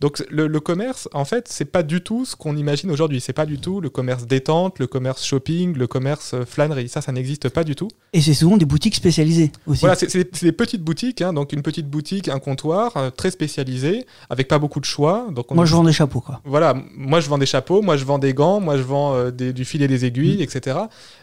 donc 0.00 0.24
le, 0.30 0.60
commerce, 0.60 1.08
en 1.12 1.24
fait, 1.24 1.46
c'est 1.48 1.64
pas 1.64 1.82
du 1.82 2.00
tout 2.00 2.24
ce 2.24 2.36
qu'on 2.36 2.56
imagine 2.56 2.90
aujourd'hui. 2.90 3.20
C'est 3.20 3.32
pas 3.32 3.46
du 3.46 3.58
tout 3.58 3.80
le 3.80 3.90
commerce 3.90 4.26
détente, 4.26 4.78
le 4.78 4.86
commerce 4.86 5.24
shopping, 5.24 5.76
le 5.76 5.86
commerce 5.86 6.34
euh, 6.34 6.44
flânerie. 6.44 6.88
Ça, 6.88 7.00
ça 7.00 7.12
n'existe 7.12 7.48
pas 7.48 7.64
du 7.64 7.74
tout. 7.74 7.88
Et 8.12 8.20
c'est 8.20 8.34
souvent 8.34 8.56
des 8.56 8.64
boutiques 8.64 8.94
spécialisées 8.94 9.52
aussi. 9.66 9.80
Voilà, 9.80 9.94
c'est 9.96 10.42
des 10.42 10.52
petites 10.52 10.82
boutiques, 10.82 11.22
hein. 11.22 11.32
donc 11.32 11.52
une 11.52 11.62
petite 11.62 11.88
boutique, 11.88 12.28
un 12.28 12.38
comptoir 12.38 12.96
euh, 12.96 13.10
très 13.10 13.30
spécialisé, 13.30 14.06
avec 14.30 14.48
pas 14.48 14.58
beaucoup 14.58 14.80
de 14.80 14.84
choix. 14.84 15.26
Donc 15.30 15.50
moi, 15.50 15.64
je 15.64 15.74
vends 15.74 15.84
des 15.84 15.92
chapeaux, 16.06 16.20
quoi. 16.20 16.40
Voilà, 16.44 16.74
moi 16.94 17.20
je 17.20 17.28
vends 17.28 17.38
des 17.38 17.46
chapeaux, 17.46 17.82
moi 17.82 17.96
je 17.96 18.04
vends 18.04 18.18
des 18.18 18.34
gants, 18.34 18.60
moi 18.60 18.76
je 18.76 18.82
vends 18.82 19.14
euh, 19.14 19.30
du 19.30 19.64
filet 19.64 19.88
des 19.88 20.04
aiguilles, 20.04 20.38
mm. 20.38 20.42
etc. 20.42 20.78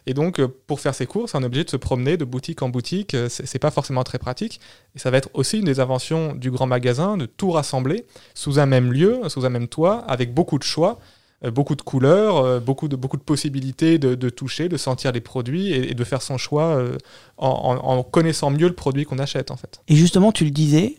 Et 0.05 0.13
donc, 0.13 0.41
pour 0.67 0.79
faire 0.79 0.95
ses 0.95 1.05
courses, 1.05 1.35
on 1.35 1.41
est 1.41 1.45
obligé 1.45 1.63
de 1.63 1.69
se 1.69 1.77
promener 1.77 2.17
de 2.17 2.25
boutique 2.25 2.61
en 2.61 2.69
boutique. 2.69 3.15
C'est 3.29 3.59
pas 3.59 3.71
forcément 3.71 4.03
très 4.03 4.19
pratique. 4.19 4.59
Et 4.95 4.99
ça 4.99 5.11
va 5.11 5.17
être 5.17 5.29
aussi 5.33 5.59
une 5.59 5.65
des 5.65 5.79
inventions 5.79 6.33
du 6.33 6.51
grand 6.51 6.67
magasin 6.67 7.17
de 7.17 7.25
tout 7.25 7.51
rassembler 7.51 8.05
sous 8.33 8.59
un 8.59 8.65
même 8.65 8.91
lieu, 8.91 9.19
sous 9.27 9.45
un 9.45 9.49
même 9.49 9.67
toit, 9.67 9.99
avec 10.07 10.33
beaucoup 10.33 10.57
de 10.57 10.63
choix 10.63 10.99
euh, 10.99 11.19
beaucoup 11.49 11.75
de 11.75 11.81
couleurs, 11.81 12.37
euh, 12.37 12.59
beaucoup 12.59 12.87
de, 12.87 12.95
beaucoup 12.95 13.17
de 13.17 13.23
possibilités 13.23 13.97
de, 13.97 14.29
toucher, 14.29 14.69
de 14.69 14.77
sentir 14.77 15.11
les 15.11 15.21
produits 15.21 15.71
et, 15.71 15.93
de 15.93 16.03
faire 16.03 16.21
son 16.21 16.37
choix 16.37 16.75
euh, 16.75 16.97
en, 17.37 18.03
connaissant 18.03 18.51
mieux 18.51 18.67
le 18.67 18.75
produit 18.75 19.05
qu'on 19.05 19.17
achète 19.17 19.49
en 19.49 19.55
fait. 19.55 19.81
Et 19.87 19.95
justement, 19.95 20.31
tu 20.31 20.45
le 20.45 20.51
disais, 20.51 20.97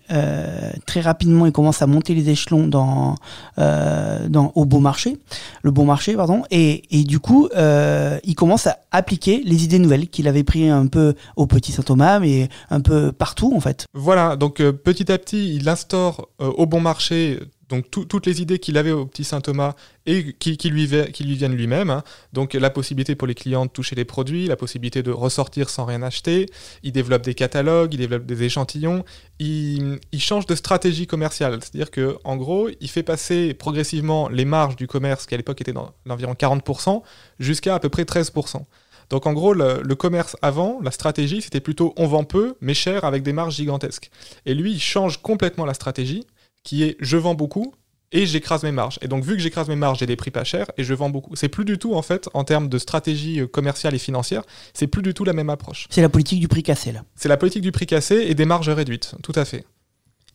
très 0.86 1.00
rapidement, 1.00 1.46
il 1.46 1.52
commence 1.52 1.82
à 1.82 1.86
monter 1.86 2.14
les 2.14 2.30
échelons 2.30 2.66
dans, 2.66 3.14
dans, 3.56 4.52
au 4.54 4.64
bon 4.64 4.80
marché, 4.80 5.18
le 5.62 5.70
bon 5.70 5.84
marché, 5.84 6.14
pardon, 6.16 6.42
et, 6.50 6.82
et 6.90 7.04
du 7.04 7.20
coup, 7.20 7.48
il 7.54 8.34
commence 8.34 8.66
à 8.66 8.78
appliquer 8.90 9.42
les 9.44 9.64
idées 9.64 9.78
nouvelles 9.78 10.08
qu'il 10.08 10.26
avait 10.26 10.44
pris 10.44 10.68
un 10.68 10.88
peu 10.88 11.14
au 11.36 11.46
Petit 11.46 11.70
Saint-Thomas, 11.70 12.18
mais 12.18 12.48
un 12.70 12.80
peu 12.80 13.12
partout 13.12 13.52
en 13.54 13.60
fait. 13.60 13.86
Voilà, 13.94 14.36
donc 14.36 14.56
petit 14.56 15.12
à 15.12 15.18
petit, 15.18 15.54
il 15.54 15.68
instaure 15.68 16.28
au 16.38 16.66
bon 16.66 16.80
marché 16.80 17.38
donc 17.72 17.90
toutes 17.90 18.26
les 18.26 18.42
idées 18.42 18.58
qu'il 18.58 18.76
avait 18.76 18.90
au 18.90 19.06
petit 19.06 19.24
Saint 19.24 19.40
Thomas 19.40 19.72
et 20.04 20.34
qui, 20.34 20.58
lui, 20.68 20.84
viennent 20.84 21.56
lui-même. 21.56 21.88
Hein. 21.88 22.02
Donc 22.34 22.52
la 22.52 22.68
possibilité 22.68 23.14
pour 23.14 23.26
les 23.26 23.34
clients 23.34 23.64
de 23.64 23.70
toucher 23.70 23.96
les 23.96 24.04
produits, 24.04 24.46
la 24.46 24.56
possibilité 24.56 25.02
de 25.02 25.10
ressortir 25.10 25.70
sans 25.70 25.86
rien 25.86 26.02
acheter. 26.02 26.50
Il 26.82 26.92
développe 26.92 27.22
des 27.22 27.32
catalogues, 27.32 27.94
il 27.94 27.96
développe 27.96 28.26
des 28.26 28.42
échantillons. 28.42 29.06
Il, 29.38 30.00
change 30.18 30.44
de 30.44 30.54
stratégie 30.54 31.06
commerciale. 31.06 31.60
C'est-à-dire 31.62 31.90
que 31.90 32.18
en 32.24 32.36
gros, 32.36 32.68
il 32.82 32.90
fait 32.90 33.02
passer 33.02 33.54
progressivement 33.54 34.28
les 34.28 34.44
marges 34.44 34.76
du 34.76 34.86
commerce, 34.86 35.24
qui 35.24 35.32
à 35.32 35.38
l'époque 35.38 35.62
était 35.62 35.72
d'environ 35.72 36.34
40%, 36.34 37.00
jusqu'à 37.38 37.74
à 37.74 37.80
peu 37.80 37.88
près 37.88 38.02
13%. 38.02 38.64
Donc 39.08 39.26
en 39.26 39.32
gros, 39.32 39.54
le, 39.54 39.80
le, 39.82 39.94
commerce 39.94 40.36
avant, 40.42 40.78
la 40.82 40.90
stratégie, 40.90 41.40
c'était 41.40 41.60
plutôt 41.60 41.94
on 41.96 42.06
vend 42.06 42.24
peu, 42.24 42.54
mais 42.60 42.74
cher 42.74 43.04
avec 43.04 43.22
des 43.22 43.32
marges 43.32 43.56
gigantesques. 43.56 44.10
Et 44.44 44.52
lui, 44.54 44.72
il 44.72 44.80
change 44.80 45.22
complètement 45.22 45.64
la 45.64 45.74
stratégie 45.74 46.26
qui 46.62 46.84
est 46.84 46.96
je 47.00 47.16
vends 47.16 47.34
beaucoup 47.34 47.74
et 48.12 48.26
j'écrase 48.26 48.62
mes 48.62 48.72
marges. 48.72 48.98
Et 49.02 49.08
donc, 49.08 49.24
vu 49.24 49.34
que 49.34 49.42
j'écrase 49.42 49.68
mes 49.68 49.76
marges, 49.76 49.98
j'ai 49.98 50.06
des 50.06 50.16
prix 50.16 50.30
pas 50.30 50.44
chers 50.44 50.70
et 50.76 50.84
je 50.84 50.94
vends 50.94 51.10
beaucoup. 51.10 51.34
C'est 51.34 51.48
plus 51.48 51.64
du 51.64 51.78
tout, 51.78 51.94
en 51.94 52.02
fait, 52.02 52.28
en 52.34 52.44
termes 52.44 52.68
de 52.68 52.78
stratégie 52.78 53.40
euh, 53.40 53.46
commerciale 53.46 53.94
et 53.94 53.98
financière, 53.98 54.42
c'est 54.74 54.86
plus 54.86 55.02
du 55.02 55.14
tout 55.14 55.24
la 55.24 55.32
même 55.32 55.50
approche. 55.50 55.86
C'est 55.90 56.02
la 56.02 56.08
politique 56.08 56.40
du 56.40 56.48
prix 56.48 56.62
cassé, 56.62 56.92
là. 56.92 57.04
C'est 57.16 57.28
la 57.28 57.36
politique 57.36 57.62
du 57.62 57.72
prix 57.72 57.86
cassé 57.86 58.26
et 58.28 58.34
des 58.34 58.44
marges 58.44 58.68
réduites, 58.68 59.14
tout 59.22 59.32
à 59.34 59.44
fait. 59.44 59.64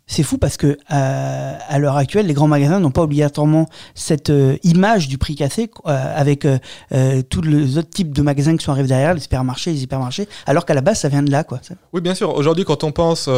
C'est 0.08 0.24
fou 0.24 0.38
parce 0.38 0.58
que 0.58 0.78
euh, 0.92 1.54
à 1.68 1.80
l'heure 1.80 1.98
actuelle, 1.98 2.28
les 2.28 2.34
grands 2.34 2.48
magasins 2.48 2.80
n'ont 2.80 2.92
pas 2.92 3.04
obligatoirement 3.04 3.68
cette 3.94 4.30
euh, 4.30 4.58
image 4.64 5.08
du 5.08 5.18
prix 5.18 5.36
cassé 5.36 5.70
avec 5.86 6.48
tous 7.30 7.42
les 7.42 7.78
autres 7.78 7.90
types 7.90 8.14
de 8.14 8.22
magasins 8.22 8.56
qui 8.56 8.64
sont 8.64 8.72
arrivés 8.72 8.88
derrière, 8.88 9.14
les 9.14 9.20
supermarchés, 9.20 9.72
les 9.72 9.84
hypermarchés, 9.84 10.28
alors 10.46 10.66
qu'à 10.66 10.74
la 10.74 10.82
base, 10.82 11.00
ça 11.00 11.10
vient 11.10 11.24
de 11.24 11.32
là, 11.32 11.44
quoi. 11.44 11.60
Oui, 11.94 12.02
bien 12.02 12.16
sûr. 12.16 12.34
Aujourd'hui, 12.36 12.64
quand 12.64 12.84
on 12.84 12.92
pense 12.92 13.30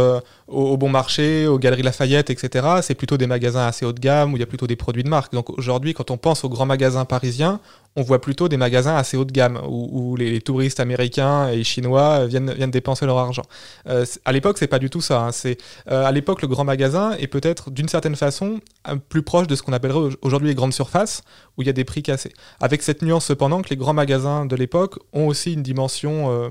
au, 0.47 0.77
bon 0.77 0.89
marché, 0.89 1.47
aux 1.47 1.57
galeries 1.57 1.81
Lafayette, 1.81 2.29
etc., 2.29 2.67
c'est 2.81 2.95
plutôt 2.95 3.17
des 3.17 3.27
magasins 3.27 3.65
assez 3.65 3.85
haut 3.85 3.93
de 3.93 3.99
gamme 3.99 4.33
où 4.33 4.37
il 4.37 4.39
y 4.39 4.43
a 4.43 4.47
plutôt 4.47 4.67
des 4.67 4.75
produits 4.75 5.03
de 5.03 5.09
marque. 5.09 5.33
Donc 5.33 5.49
aujourd'hui, 5.57 5.93
quand 5.93 6.11
on 6.11 6.17
pense 6.17 6.43
aux 6.43 6.49
grands 6.49 6.65
magasins 6.65 7.05
parisiens, 7.05 7.59
on 7.99 8.03
voit 8.03 8.21
plutôt 8.21 8.47
des 8.47 8.55
magasins 8.55 8.95
assez 8.95 9.17
haut 9.17 9.25
de 9.25 9.31
gamme 9.31 9.59
où, 9.67 10.15
les, 10.15 10.39
touristes 10.39 10.79
américains 10.79 11.49
et 11.49 11.63
chinois 11.63 12.25
viennent, 12.27 12.53
viennent 12.53 12.71
dépenser 12.71 13.05
leur 13.05 13.17
argent. 13.17 13.43
Euh, 13.87 14.05
à 14.23 14.31
l'époque, 14.31 14.57
c'est 14.57 14.67
pas 14.67 14.79
du 14.79 14.89
tout 14.89 15.01
ça. 15.01 15.21
Hein. 15.21 15.31
C'est 15.33 15.57
euh, 15.91 16.05
à 16.05 16.11
l'époque 16.11 16.41
le 16.41 16.47
grand 16.47 16.63
magasin 16.63 17.11
est 17.19 17.27
peut-être 17.27 17.71
d'une 17.71 17.89
certaine 17.89 18.15
façon 18.15 18.61
plus 19.09 19.21
proche 19.21 19.47
de 19.47 19.55
ce 19.55 19.63
qu'on 19.63 19.73
appellerait 19.73 20.15
aujourd'hui 20.21 20.47
les 20.47 20.55
grandes 20.55 20.73
surfaces 20.73 21.23
où 21.57 21.61
il 21.61 21.65
y 21.65 21.69
a 21.69 21.73
des 21.73 21.83
prix 21.83 22.01
cassés. 22.01 22.31
Avec 22.61 22.81
cette 22.81 23.01
nuance 23.01 23.25
cependant 23.25 23.61
que 23.61 23.69
les 23.69 23.75
grands 23.75 23.93
magasins 23.93 24.45
de 24.45 24.55
l'époque 24.55 24.97
ont 25.11 25.27
aussi 25.27 25.53
une 25.53 25.63
dimension 25.63 26.31
euh, 26.31 26.49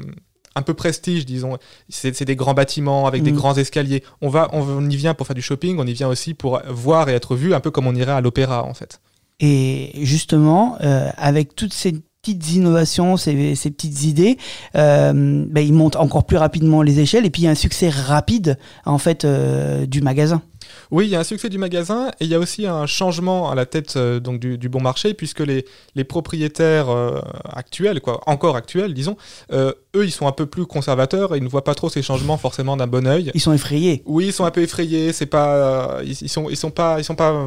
un 0.55 0.63
peu 0.63 0.75
prestige, 0.75 1.25
disons. 1.25 1.57
C'est 1.89 2.25
des 2.25 2.37
grands 2.37 2.55
bâtiments 2.55 3.07
avec 3.07 3.23
des 3.23 3.33
mm. 3.33 3.37
grands 3.37 3.55
escaliers. 3.55 4.03
On, 4.21 4.29
va, 4.29 4.49
on, 4.53 4.89
y 4.91 4.97
vient 4.97 5.15
pour 5.15 5.27
faire 5.27 5.37
du 5.37 5.43
shopping, 5.43 5.79
on 5.79 5.87
y 5.87 5.95
vient 5.95 6.09
aussi 6.09 6.35
pour 6.35 6.61
voir 6.69 7.09
et 7.09 7.15
être 7.15 7.37
vu, 7.37 7.55
un 7.55 7.61
peu 7.61 7.71
comme 7.71 7.87
on 7.87 7.95
irait 7.95 8.13
à 8.13 8.21
l'opéra, 8.21 8.65
en 8.65 8.75
fait. 8.75 9.01
Et 9.41 9.93
justement, 10.03 10.77
euh, 10.81 11.11
avec 11.17 11.55
toutes 11.55 11.73
ces 11.73 11.95
petites 12.23 12.53
innovations, 12.53 13.17
ces, 13.17 13.55
ces 13.55 13.71
petites 13.71 14.05
idées, 14.05 14.39
euh, 14.77 15.45
ben, 15.49 15.61
ils 15.61 15.73
montent 15.73 15.97
encore 15.97 16.25
plus 16.25 16.37
rapidement 16.37 16.83
les 16.83 17.01
échelles 17.01 17.25
et 17.25 17.31
puis 17.31 17.43
il 17.43 17.45
y 17.45 17.49
a 17.49 17.53
un 17.53 17.55
succès 17.55 17.89
rapide 17.89 18.59
en 18.85 18.99
fait 18.99 19.25
euh, 19.25 19.87
du 19.87 20.01
magasin. 20.01 20.43
Oui, 20.91 21.07
il 21.07 21.11
y 21.11 21.17
a 21.17 21.21
un 21.21 21.25
succès 21.25 21.49
du 21.49 21.59
magasin 21.59 22.09
et 22.21 22.25
il 22.25 22.31
y 22.31 22.35
a 22.35 22.39
aussi 22.39 22.67
un 22.67 22.87
changement 22.87 23.51
à 23.51 23.55
la 23.55 23.67
tête 23.67 23.97
euh, 23.97 24.21
donc 24.21 24.41
du, 24.41 24.69
bon 24.69 24.81
marché 24.81 25.15
puisque 25.15 25.41
les, 25.41 25.65
les 25.95 26.05
propriétaires 26.05 26.89
euh, 26.89 27.21
actuels, 27.53 28.01
quoi, 28.01 28.21
encore 28.27 28.57
actuels, 28.57 28.95
disons, 28.95 29.17
euh, 29.53 29.73
eux, 29.97 30.05
ils 30.05 30.11
sont 30.11 30.27
un 30.27 30.33
peu 30.33 30.47
plus 30.47 30.67
conservateurs 30.67 31.35
et 31.35 31.39
ils 31.39 31.45
ne 31.45 31.49
voient 31.49 31.65
pas 31.65 31.75
trop 31.75 31.89
ces 31.89 32.03
changements 32.03 32.37
forcément 32.37 32.77
d'un 32.77 32.87
bon 32.87 33.07
oeil. 33.07 33.31
Ils 33.35 33.41
sont 33.41 33.53
effrayés. 33.53 34.03
Oui, 34.07 34.27
ils 34.27 34.33
sont 34.33 34.45
un 34.45 34.51
peu 34.51 34.63
effrayés. 34.63 35.13
C'est 35.13 35.27
pas, 35.27 36.01
ils, 36.05 36.29
sont, 36.29 36.49
ils 36.51 36.57
sont 36.57 36.71
pas, 36.71 36.99
ils 36.99 37.05
sont 37.05 37.15
pas 37.15 37.47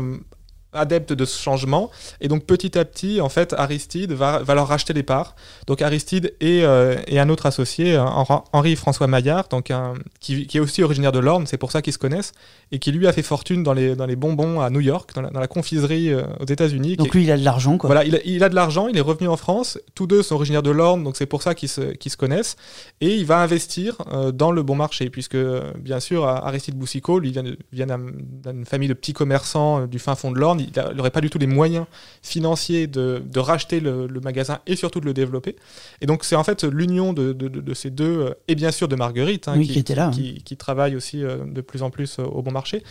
adeptes 0.73 1.13
de 1.13 1.25
ce 1.25 1.41
changement. 1.41 1.91
Et 2.21 2.27
donc 2.27 2.45
petit 2.45 2.77
à 2.77 2.85
petit, 2.85 3.21
en 3.21 3.29
fait, 3.29 3.53
Aristide 3.57 4.13
va, 4.13 4.39
va 4.39 4.55
leur 4.55 4.67
racheter 4.67 4.93
les 4.93 5.03
parts. 5.03 5.35
Donc 5.67 5.81
Aristide 5.81 6.33
et, 6.39 6.63
euh, 6.63 6.95
et 7.07 7.19
un 7.19 7.29
autre 7.29 7.45
associé, 7.45 7.95
euh, 7.95 8.03
Henri- 8.03 8.43
Henri-François 8.53 9.07
Maillard, 9.07 9.47
donc 9.49 9.71
un, 9.71 9.93
qui, 10.19 10.47
qui 10.47 10.57
est 10.57 10.61
aussi 10.61 10.81
originaire 10.83 11.11
de 11.11 11.19
l'Orne, 11.19 11.45
c'est 11.45 11.57
pour 11.57 11.71
ça 11.71 11.81
qu'ils 11.81 11.93
se 11.93 11.97
connaissent, 11.97 12.31
et 12.71 12.79
qui 12.79 12.91
lui 12.91 13.07
a 13.07 13.13
fait 13.13 13.21
fortune 13.21 13.63
dans 13.63 13.73
les, 13.73 13.95
dans 13.95 14.05
les 14.05 14.15
bonbons 14.15 14.61
à 14.61 14.69
New 14.69 14.79
York, 14.79 15.11
dans 15.13 15.21
la, 15.21 15.29
dans 15.29 15.39
la 15.39 15.47
confiserie 15.47 16.13
euh, 16.13 16.23
aux 16.39 16.45
États-Unis. 16.45 16.95
Donc 16.95 17.13
lui, 17.13 17.23
il 17.23 17.31
a 17.31 17.37
de 17.37 17.43
l'argent, 17.43 17.77
quoi. 17.77 17.87
voilà, 17.87 18.05
il 18.05 18.15
a, 18.15 18.19
il 18.23 18.43
a 18.43 18.49
de 18.49 18.55
l'argent, 18.55 18.87
il 18.87 18.97
est 18.97 19.01
revenu 19.01 19.27
en 19.27 19.37
France. 19.37 19.77
Tous 19.93 20.07
deux 20.07 20.23
sont 20.23 20.35
originaires 20.35 20.63
de 20.63 20.71
l'Orne, 20.71 21.03
donc 21.03 21.17
c'est 21.17 21.25
pour 21.25 21.41
ça 21.41 21.53
qu'ils 21.53 21.69
se, 21.69 22.15
connaissent. 22.15 22.55
Et 23.01 23.15
il 23.15 23.25
va 23.25 23.39
investir 23.39 23.97
euh, 24.13 24.31
dans 24.31 24.51
le 24.51 24.63
bon 24.63 24.75
marché, 24.75 25.09
puisque 25.09 25.37
bien 25.77 25.99
sûr, 25.99 26.25
Aristide 26.25 26.75
Boussicot, 26.75 27.19
lui, 27.19 27.35
vient 27.71 27.87
d'une 27.87 28.65
famille 28.65 28.87
de 28.87 28.93
petits 28.93 29.13
commerçants 29.13 29.85
du 29.85 29.99
fin 29.99 30.15
fond 30.15 30.31
de 30.31 30.39
l'Orne. 30.39 30.60
Il 30.73 30.95
n'aurait 30.95 31.11
pas 31.11 31.21
du 31.21 31.29
tout 31.29 31.37
les 31.39 31.47
moyens 31.47 31.85
financiers 32.21 32.87
de, 32.87 33.21
de 33.25 33.39
racheter 33.39 33.79
le, 33.79 34.07
le 34.07 34.19
magasin 34.19 34.59
et 34.67 34.75
surtout 34.75 34.99
de 34.99 35.05
le 35.05 35.13
développer. 35.13 35.55
Et 36.01 36.05
donc 36.05 36.23
c'est 36.23 36.35
en 36.35 36.43
fait 36.43 36.63
l'union 36.63 37.13
de, 37.13 37.33
de- 37.33 37.73
ces 37.73 37.89
deux, 37.89 38.03
euh, 38.21 38.33
et 38.47 38.55
bien 38.55 38.71
sûr 38.71 38.87
de 38.87 38.95
Marguerite, 38.95 39.47
hein, 39.47 39.55
Oui, 39.57 39.67
qui 39.67 39.79
était 39.79 39.95
là, 39.95 40.07
hein. 40.07 40.11
qui, 40.11 40.41
qui 40.43 40.57
travaille 40.57 40.95
aussi 40.95 41.23
euh, 41.23 41.37
de 41.45 41.61
plus 41.61 41.83
en 41.83 41.89
plus 41.89 42.17
euh, 42.19 42.23
au 42.23 42.41
bon 42.41 42.51
marché. 42.51 42.83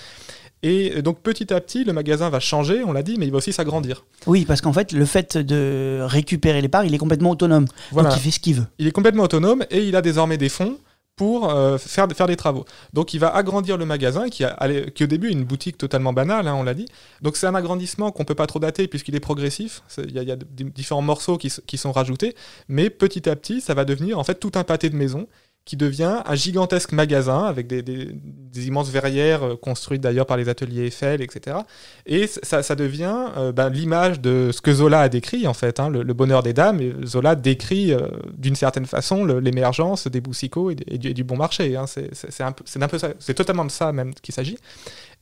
Et 0.63 1.01
donc 1.01 1.21
petit 1.21 1.53
à 1.55 1.61
petit, 1.61 1.85
le 1.85 1.93
magasin 1.95 2.29
va 2.29 2.39
changer, 2.39 2.83
on 2.85 2.93
l'a 2.93 3.03
dit, 3.03 3.17
mais 3.19 3.25
il 3.27 3.31
va 3.33 3.39
aussi 3.39 3.53
s'agrandir. 3.53 4.05
Oui, 4.27 4.45
parce 4.45 4.61
qu'en 4.61 4.75
fait, 4.75 4.93
le 4.93 5.07
fait 5.07 5.39
de 5.39 6.01
récupérer 6.03 6.61
les 6.61 6.69
parts, 6.69 6.85
il 6.85 6.95
est 6.95 6.99
complètement 6.99 7.31
autonome. 7.31 7.65
Voilà. 7.93 8.11
Donc 8.11 8.19
il 8.19 8.23
fait 8.23 8.31
ce 8.31 8.41
qu'il 8.41 8.57
veut. 8.57 8.67
Il 8.79 8.87
est 8.87 8.91
complètement 8.93 9.23
autonome 9.23 9.65
et 9.71 9.83
il 9.87 9.97
a 9.97 10.03
désormais 10.03 10.37
des 10.37 10.51
fonds 10.51 10.77
pour 11.21 11.51
euh, 11.51 11.77
faire, 11.77 12.07
des 12.07 12.37
travaux. 12.37 12.65
Donc 12.95 13.13
il 13.13 13.21
va 13.21 13.29
agrandir 13.37 13.77
le 13.77 13.85
magasin 13.85 14.31
qui, 14.31 14.43
a, 14.43 14.57
qui 14.95 15.05
au 15.05 15.07
début 15.07 15.29
est 15.29 15.33
une 15.33 15.45
boutique 15.45 15.77
totalement 15.77 16.15
banale, 16.15 16.49
hein, 16.49 16.55
on 16.55 16.63
l'a 16.63 16.73
dit. 16.73 16.87
Donc 17.21 17.37
c'est 17.37 17.47
un 17.47 17.55
agrandissement 17.55 18.11
qu'on 18.11 18.25
peut 18.25 18.35
pas 18.35 18.47
trop 18.47 18.59
dater 18.59 18.89
puisqu'il 18.89 19.15
est 19.15 19.21
progressif. 19.21 19.83
Il 19.99 20.13
y 20.13 20.33
a, 20.33 20.37
différents 20.37 21.03
morceaux 21.03 21.37
qui, 21.37 21.77
sont 21.77 21.93
rajoutés, 21.93 22.35
mais 22.69 22.89
petit 22.89 23.29
à 23.29 23.37
petit 23.37 23.61
ça 23.61 23.75
va 23.75 23.85
devenir 23.85 24.19
en 24.19 24.25
fait 24.25 24.37
tout 24.37 24.53
un 24.55 24.65
pâté 24.65 24.89
de 24.89 24.97
maisons 24.97 25.29
qui 25.65 25.77
devient 25.77 26.23
un 26.25 26.35
gigantesque 26.35 26.93
magasin 26.93 27.45
avec 27.45 27.67
des, 27.67 28.09
immenses 28.57 28.91
verrières 28.91 29.45
euh, 29.45 29.57
construites 29.57 30.01
d'ailleurs 30.01 30.27
par 30.27 30.37
les 30.37 30.49
ateliers 30.49 30.87
Eiffel, 30.87 31.23
etc. 31.23 31.59
Et 32.07 32.27
ça, 32.27 32.75
devient 32.75 33.27
euh, 33.37 33.53
ben, 33.53 33.69
l'image 33.69 34.21
de 34.21 34.51
ce 34.53 34.61
que 34.61 34.73
Zola 34.73 35.03
a 35.03 35.09
décrit 35.09 35.47
en 35.47 35.55
fait, 35.55 35.79
hein, 35.79 35.89
le, 35.89 36.03
bonheur 36.15 36.43
des 36.43 36.53
dames. 36.53 36.81
Et 36.81 36.93
Zola 37.05 37.35
décrit 37.37 37.93
euh, 37.93 38.09
d'une 38.37 38.57
certaine 38.57 38.87
façon 38.87 39.25
l'émergence 39.25 40.09
des 40.09 40.21
boussicots 40.21 40.71
et, 40.71 40.75
du, 40.75 41.25
bon 41.25 41.37
marché. 41.37 41.77
hein. 41.77 41.85
C'est- 41.87 43.35
totalement 43.35 43.65
de 43.65 43.71
ça 43.71 43.93
même 43.93 44.13
qu'il 44.15 44.35
s'agit. 44.35 44.59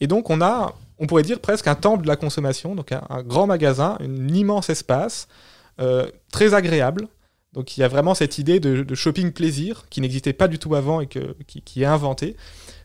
Et 0.00 0.06
donc 0.06 0.30
on 0.30 0.40
a, 0.40 0.74
on 0.98 1.06
pourrait 1.06 1.24
dire 1.24 1.40
presque 1.40 1.66
un 1.66 1.74
temple 1.74 2.04
de 2.04 2.08
la 2.08 2.16
consommation, 2.16 2.74
donc 2.74 2.92
un, 2.92 3.22
grand 3.22 3.46
magasin, 3.46 3.98
un 4.00 4.28
immense 4.28 4.70
espace, 4.70 5.28
très 6.32 6.54
agréable. 6.54 7.08
Donc 7.52 7.76
il 7.76 7.80
y 7.80 7.82
a 7.82 7.88
vraiment 7.88 8.14
cette 8.14 8.38
idée 8.38 8.60
de, 8.60 8.82
de 8.82 8.94
shopping 8.94 9.32
plaisir 9.32 9.86
qui 9.90 10.00
n'existait 10.00 10.32
pas 10.32 10.48
du 10.48 10.58
tout 10.58 10.74
avant 10.74 11.00
et 11.00 11.06
que, 11.06 11.34
qui, 11.46 11.62
qui 11.62 11.82
est 11.82 11.86
inventée. 11.86 12.36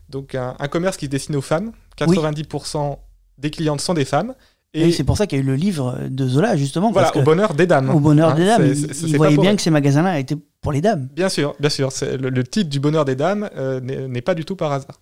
Donc 0.08 0.34
un, 0.34 0.56
un 0.58 0.68
commerce 0.68 0.96
qui 0.96 1.06
se 1.06 1.10
destine 1.10 1.36
aux 1.36 1.42
femmes. 1.42 1.72
90% 1.98 2.98
des 3.38 3.50
clientes 3.50 3.80
sont 3.80 3.94
des 3.94 4.04
femmes. 4.04 4.34
Et, 4.76 4.90
c'est 4.92 5.04
pour 5.04 5.16
ça 5.16 5.26
qu'il 5.28 5.38
y 5.38 5.40
a 5.40 5.44
eu 5.44 5.46
le 5.46 5.54
livre 5.54 5.98
de 6.08 6.26
Zola, 6.28 6.56
justement. 6.56 6.90
voilà, 6.90 7.06
parce 7.08 7.14
que 7.14 7.20
au 7.20 7.24
bonheur 7.24 7.54
des 7.54 7.66
dames. 7.66 7.90
au 7.90 8.00
bonheur 8.00 8.30
Hein, 8.30 8.34
des 8.34 8.44
dames, 8.44 8.62
c'est- 8.62 8.70
il, 8.70 8.76
c'est- 8.76 8.86
il 8.88 8.94
c'est 8.94 9.10
pas 9.12 9.16
voyait 9.18 9.36
bien 9.38 9.54
que 9.54 9.62
ces 9.62 9.70
magasins-là 9.70 10.18
étaient 10.18 10.36
pour 10.60 10.72
les 10.72 10.80
dames. 10.80 11.08
Bien 11.14 11.28
sûr, 11.28 11.54
bien 11.60 11.68
sûr. 11.70 11.90
Le, 12.02 12.28
le 12.30 12.42
titre 12.44 12.68
du 12.70 12.80
bonheur 12.80 13.04
des 13.04 13.14
dames 13.14 13.48
euh, 13.56 13.80
n'est 13.80 14.08
n'est 14.08 14.20
pas 14.22 14.34
du 14.34 14.44
tout 14.44 14.56
par 14.56 14.72
hasard. 14.72 15.00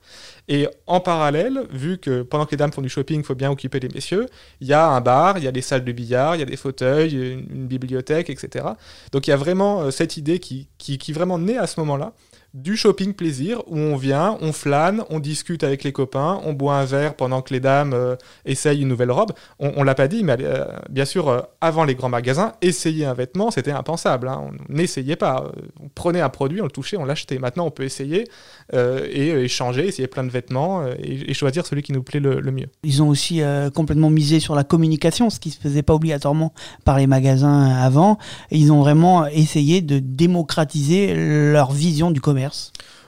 Et 0.49 0.67
en 0.87 1.01
parallèle, 1.01 1.61
vu 1.73 1.99
que 1.99 2.23
pendant 2.23 2.45
que 2.45 2.51
les 2.51 2.57
dames 2.59 2.73
font 2.73 2.83
du 2.83 2.89
shopping, 2.89 3.21
il 3.21 3.25
faut 3.25 3.35
bien 3.37 3.51
occuper 3.51 3.79
les 3.81 3.89
messieurs, 3.89 4.27
il 4.61 4.67
y 4.67 4.73
a 4.75 4.89
un 4.89 5.01
bar, 5.01 5.39
il 5.39 5.45
y 5.45 5.49
a 5.49 5.53
des 5.53 5.63
salles 5.63 5.85
de 5.85 5.93
billard, 5.93 6.35
il 6.37 6.41
y 6.41 6.43
a 6.43 6.47
des 6.47 6.57
fauteuils, 6.57 7.13
une, 7.15 7.47
une 7.61 7.67
bibliothèque, 7.67 8.29
etc. 8.29 8.67
Donc 9.13 9.27
il 9.27 9.31
y 9.31 9.33
a 9.33 9.37
vraiment 9.37 9.83
euh, 9.83 9.91
cette 9.91 10.17
idée 10.17 10.39
qui, 10.41 10.69
qui, 10.79 10.99
qui 10.99 11.13
vraiment 11.13 11.39
naît 11.39 11.59
à 11.59 11.67
ce 11.67 11.79
moment-là 11.81 12.13
du 12.55 12.77
shopping 12.77 13.15
plaisir 13.15 13.63
où 13.67 13.79
on 13.79 13.97
vient, 13.97 14.37
on 14.43 14.53
flâne, 14.53 15.03
on 15.09 15.21
discute 15.21 15.65
avec 15.65 15.85
les 15.85 15.93
copains, 15.93 16.41
on 16.45 16.53
boit 16.53 16.75
un 16.77 16.85
verre 16.85 17.15
pendant 17.15 17.41
que 17.41 17.55
les 17.55 17.61
dames 17.61 17.93
euh, 17.95 18.17
essayent 18.45 18.83
une 18.83 18.89
nouvelle 18.89 19.11
robe. 19.11 19.33
On, 19.59 19.73
on 19.77 19.83
l'a 19.83 19.95
pas 19.95 20.07
dit, 20.07 20.23
mais 20.23 20.37
euh, 20.41 20.67
bien 20.91 21.07
sûr, 21.07 21.29
euh, 21.29 21.41
avant 21.63 21.85
les 21.85 21.95
grands 21.95 22.11
magasins, 22.11 22.53
essayer 22.61 23.07
un 23.07 23.15
vêtement, 23.15 23.51
c'était 23.51 23.71
impensable. 23.71 24.29
hein. 24.29 24.51
On 24.69 24.73
n'essayait 24.73 25.17
pas. 25.17 25.45
Euh, 25.47 25.63
On 25.83 25.89
prenait 25.89 26.21
un 26.21 26.29
produit, 26.29 26.61
on 26.61 26.65
le 26.65 26.71
touchait, 26.71 26.97
on 26.99 27.05
l'achetait. 27.05 27.39
Maintenant, 27.39 27.67
on 27.67 27.71
peut 27.71 27.85
essayer 27.85 28.25
et 28.73 29.29
échanger, 29.29 29.87
essayer 29.89 30.09
plein 30.09 30.25
de 30.25 30.31
vêtements 30.31 30.85
et, 30.87 31.35
choisir 31.35 31.67
celui 31.67 31.83
qui 31.83 31.93
nous 31.93 32.03
plaît 32.03 32.21
le, 32.21 32.41
le 32.41 32.51
mieux. 32.53 32.69
Ils 32.85 33.03
ont 33.03 33.09
aussi 33.09 33.41
complètement 33.75 34.11
misé 34.11 34.41
sur 34.41 34.55
la 34.55 34.65
communication, 34.65 35.31
ce 35.31 35.41
qui 35.41 35.51
se 35.51 35.59
faisait 35.61 35.83
pas 35.83 35.95
obligatoirement 35.95 36.53
par 36.85 36.99
les 36.99 37.07
magasins 37.07 37.71
avant. 37.75 38.19
Ils 38.51 38.73
ont 38.73 38.81
vraiment 38.81 39.27
essayé 39.27 39.81
de 39.83 39.99
démocratiser 39.99 41.15
leur 41.53 41.73
vision 41.73 42.11
du 42.11 42.21
commerce. 42.21 42.42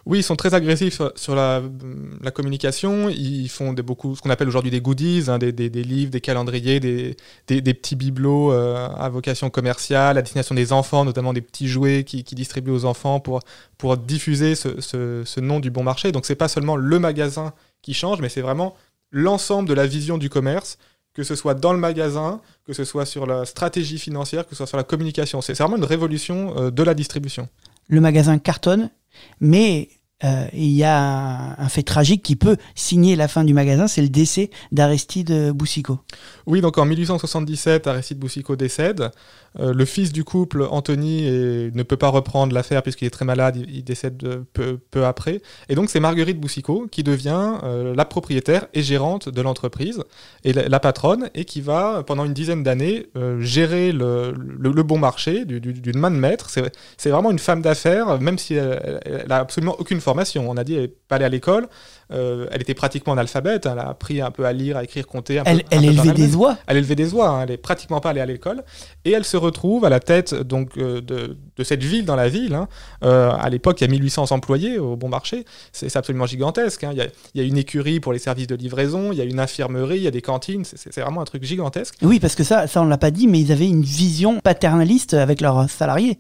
Oui, 0.07 0.19
ils 0.19 0.23
sont 0.23 0.37
très 0.37 0.53
agressifs 0.53 1.01
sur 1.17 1.35
la, 1.35 1.63
la 2.23 2.31
communication. 2.31 3.09
Ils 3.09 3.49
font 3.49 3.73
des, 3.73 3.83
beaucoup 3.83 4.15
ce 4.15 4.21
qu'on 4.21 4.29
appelle 4.29 4.49
aujourd'hui 4.49 4.71
des 4.71 4.83
goodies, 4.83 5.25
hein, 5.29 5.39
des, 5.39 5.51
des- 5.51 5.71
des 5.71 5.83
livres, 5.83 6.11
des 6.11 6.21
calendriers, 6.21 6.79
des, 6.79 7.17
petits 7.49 7.97
bibelots 7.97 8.53
euh, 8.53 8.87
à 8.95 9.09
vocation 9.09 9.49
commerciale, 9.49 10.19
à 10.19 10.23
destination 10.23 10.55
des 10.55 10.73
enfants, 10.75 11.07
notamment 11.07 11.33
des 11.33 11.41
petits 11.41 11.69
jouets 11.69 12.05
qui, 12.05 12.23
qui 12.23 12.35
distribuent 12.35 12.71
aux 12.73 12.85
enfants 12.85 13.19
pour, 13.19 13.41
pour 13.79 13.97
diffuser 13.97 14.55
ce, 14.55 14.79
ce- 14.83 15.23
ce 15.25 15.41
nom 15.41 15.59
du 15.59 15.71
bon 15.71 15.83
marché. 15.83 16.13
Donc 16.13 16.27
c'est 16.27 16.35
pas 16.35 16.49
seulement 16.49 16.77
le 16.77 16.99
magasin 16.99 17.55
qui 17.81 17.95
change, 17.95 18.21
mais 18.21 18.29
c'est 18.29 18.43
vraiment 18.43 18.77
l'ensemble 19.11 19.69
de 19.69 19.75
la 19.75 19.87
vision 19.87 20.19
du 20.19 20.29
commerce, 20.29 20.77
que 21.15 21.23
ce 21.23 21.35
soit 21.37 21.55
dans 21.55 21.73
le 21.73 21.79
magasin, 21.79 22.41
que 22.67 22.73
ce 22.75 22.85
soit 22.85 23.07
sur 23.07 23.25
la 23.25 23.45
stratégie 23.47 23.99
financière, 23.99 24.45
que 24.45 24.51
ce 24.51 24.57
soit 24.57 24.67
sur 24.67 24.77
la 24.77 24.83
communication. 24.85 25.41
C'est 25.41 25.55
c'est 25.55 25.63
vraiment 25.63 25.77
une 25.79 25.85
révolution 25.85 26.55
euh, 26.59 26.71
de 26.71 26.83
la 26.83 26.93
distribution. 26.93 27.49
Le 27.89 28.01
magasin 28.01 28.39
cartonne, 28.39 28.91
mais 29.41 29.89
euh, 30.25 30.47
il 30.53 30.71
y 30.73 30.85
a 30.85 31.61
un, 31.61 31.69
fait 31.69 31.83
tragique 31.83 32.23
qui 32.23 32.37
peut 32.37 32.57
signer 32.75 33.15
la 33.17 33.29
fin 33.29 33.45
du 33.45 33.55
magasin, 33.55 33.87
c'est 33.89 34.03
le 34.03 34.09
décès 34.09 34.51
d'Aristide 34.73 35.51
Boussicot. 35.53 36.01
Oui, 36.47 36.61
donc 36.61 36.79
en 36.79 36.85
1877, 36.85 37.87
Aristide 37.87 38.19
Boussicot 38.19 38.57
décède. 38.57 39.11
Euh, 39.61 39.73
le 39.73 39.85
fils 39.85 40.13
du 40.13 40.25
couple, 40.25 40.67
Anthony, 40.69 41.23
ne 41.23 41.83
peut 41.85 41.97
pas 41.97 42.09
reprendre 42.09 42.53
l'affaire 42.53 42.83
puisqu'il 42.83 43.05
est 43.07 43.11
très 43.11 43.25
malade, 43.25 43.57
il, 43.57 43.71
il 43.77 43.85
décède 43.85 44.21
peu, 44.53 44.79
peu 44.91 45.05
après. 45.05 45.41
Et 45.69 45.77
donc 45.77 45.91
c'est 45.91 46.01
Marguerite 46.01 46.41
Boussicot 46.41 46.89
qui 46.91 47.05
devient 47.05 47.53
euh, 47.63 47.95
la 47.95 48.05
propriétaire 48.05 48.67
et 48.75 48.83
gérante 48.83 49.29
de 49.29 49.41
l'entreprise, 49.43 50.03
et 50.43 50.53
la, 50.53 50.81
patronne, 50.81 51.31
et 51.35 51.45
qui 51.45 51.61
va, 51.61 52.03
pendant 52.05 52.25
une 52.25 52.33
dizaine 52.35 52.63
d'années, 52.65 53.07
gérer 53.39 53.93
le, 53.93 54.35
le- 54.37 54.83
bon 54.83 54.99
marché 54.99 55.45
du- 55.45 55.61
du- 55.61 55.73
d'une 55.73 55.99
main 55.99 56.11
de 56.11 56.17
maître. 56.17 56.51
C'est 56.97 57.11
vraiment 57.11 57.31
une 57.31 57.39
femme 57.39 57.63
d'affaires, 57.63 58.21
même 58.21 58.39
si 58.39 58.55
elle, 58.55 59.01
elle 59.05 59.33
a 59.33 59.37
absolument 59.39 59.77
aucune 59.79 60.01
formation. 60.15 60.49
On 60.49 60.57
a 60.57 60.65
dit, 60.65 60.75
elle 60.75 60.83
n'est 60.83 60.89
pas 61.09 61.17
allée 61.17 61.25
à 61.25 61.29
l'école, 61.29 61.67
euh, 62.13 62.47
elle 62.53 62.61
était 62.63 62.75
pratiquement 62.75 63.15
analphabète, 63.15 63.67
elle 63.67 63.79
a 63.79 63.89
appris 63.89 64.21
un 64.21 64.31
peu 64.31 64.45
à 64.47 64.53
lire, 64.53 64.77
à 64.77 64.85
écrire, 64.85 65.07
compter. 65.07 65.39
Un 65.41 65.45
peu- 65.45 65.51
Elle, 65.51 65.57
un 65.59 65.63
elle 65.71 65.89
peu 65.89 65.95
par 65.97 66.05
élevait 66.07 66.13
des 66.27 66.35
oies. 66.37 66.57
Elle 66.67 66.77
élevait 66.77 66.95
des 66.95 67.13
oies, 67.15 67.29
hein, 67.29 67.41
elle 67.43 67.51
est 67.51 67.57
pratiquement 67.57 68.01
pas 68.01 68.11
allée 68.11 68.21
à 68.21 68.27
l'école, 68.27 68.63
et 69.05 69.11
elle 69.13 69.25
se 69.25 69.37
retrouve 69.37 69.85
à 69.85 69.89
la 69.89 70.01
tête 70.01 70.35
donc 70.35 70.77
euh, 70.79 71.01
de, 71.01 71.37
de 71.57 71.65
cette 71.65 71.83
ville 71.83 72.05
dans 72.05 72.17
la 72.17 72.29
ville. 72.29 72.55
hein. 72.55 72.69
Euh, 73.03 73.31
à 73.33 73.51
l'époque, 73.51 73.81
il 73.81 73.85
y 73.85 73.89
a 73.89 73.91
1800 73.91 74.31
employés 74.33 74.79
au 74.79 74.97
bon 74.97 75.09
marché, 75.09 75.45
c'est 75.73 75.95
absolument 75.97 76.27
gigantesque. 76.27 76.85
hein. 76.85 76.91
Il 76.93 76.99
y, 76.99 77.03
a, 77.03 77.07
il 77.35 77.41
y 77.41 77.45
a 77.45 77.47
une 77.47 77.59
écurie 77.59 77.99
pour 78.01 78.13
les 78.13 78.19
services 78.21 78.47
de 78.47 78.55
livraison, 78.55 79.11
il 79.11 79.19
y 79.19 79.21
a 79.21 79.25
une 79.25 79.41
infirmerie, 79.41 79.97
il 79.97 80.03
y 80.03 80.09
a 80.09 80.13
des 80.13 80.23
cantines, 80.23 80.65
c'est 80.65 80.79
c'est 80.93 81.01
vraiment 81.01 81.23
un 81.23 81.25
truc 81.25 81.43
gigantesque. 81.45 81.97
Oui, 82.03 82.21
parce 82.21 82.35
que 82.37 82.45
ça, 82.45 82.67
ça 82.69 82.81
on 82.83 82.85
l'a 82.87 82.99
pas 82.99 83.11
dit, 83.11 83.27
mais 83.27 83.41
ils 83.41 83.51
avaient 83.51 83.69
une 83.69 83.83
vision 83.83 84.39
paternaliste 84.41 85.15
avec 85.15 85.41
leurs 85.41 85.69
salariés. 85.71 86.19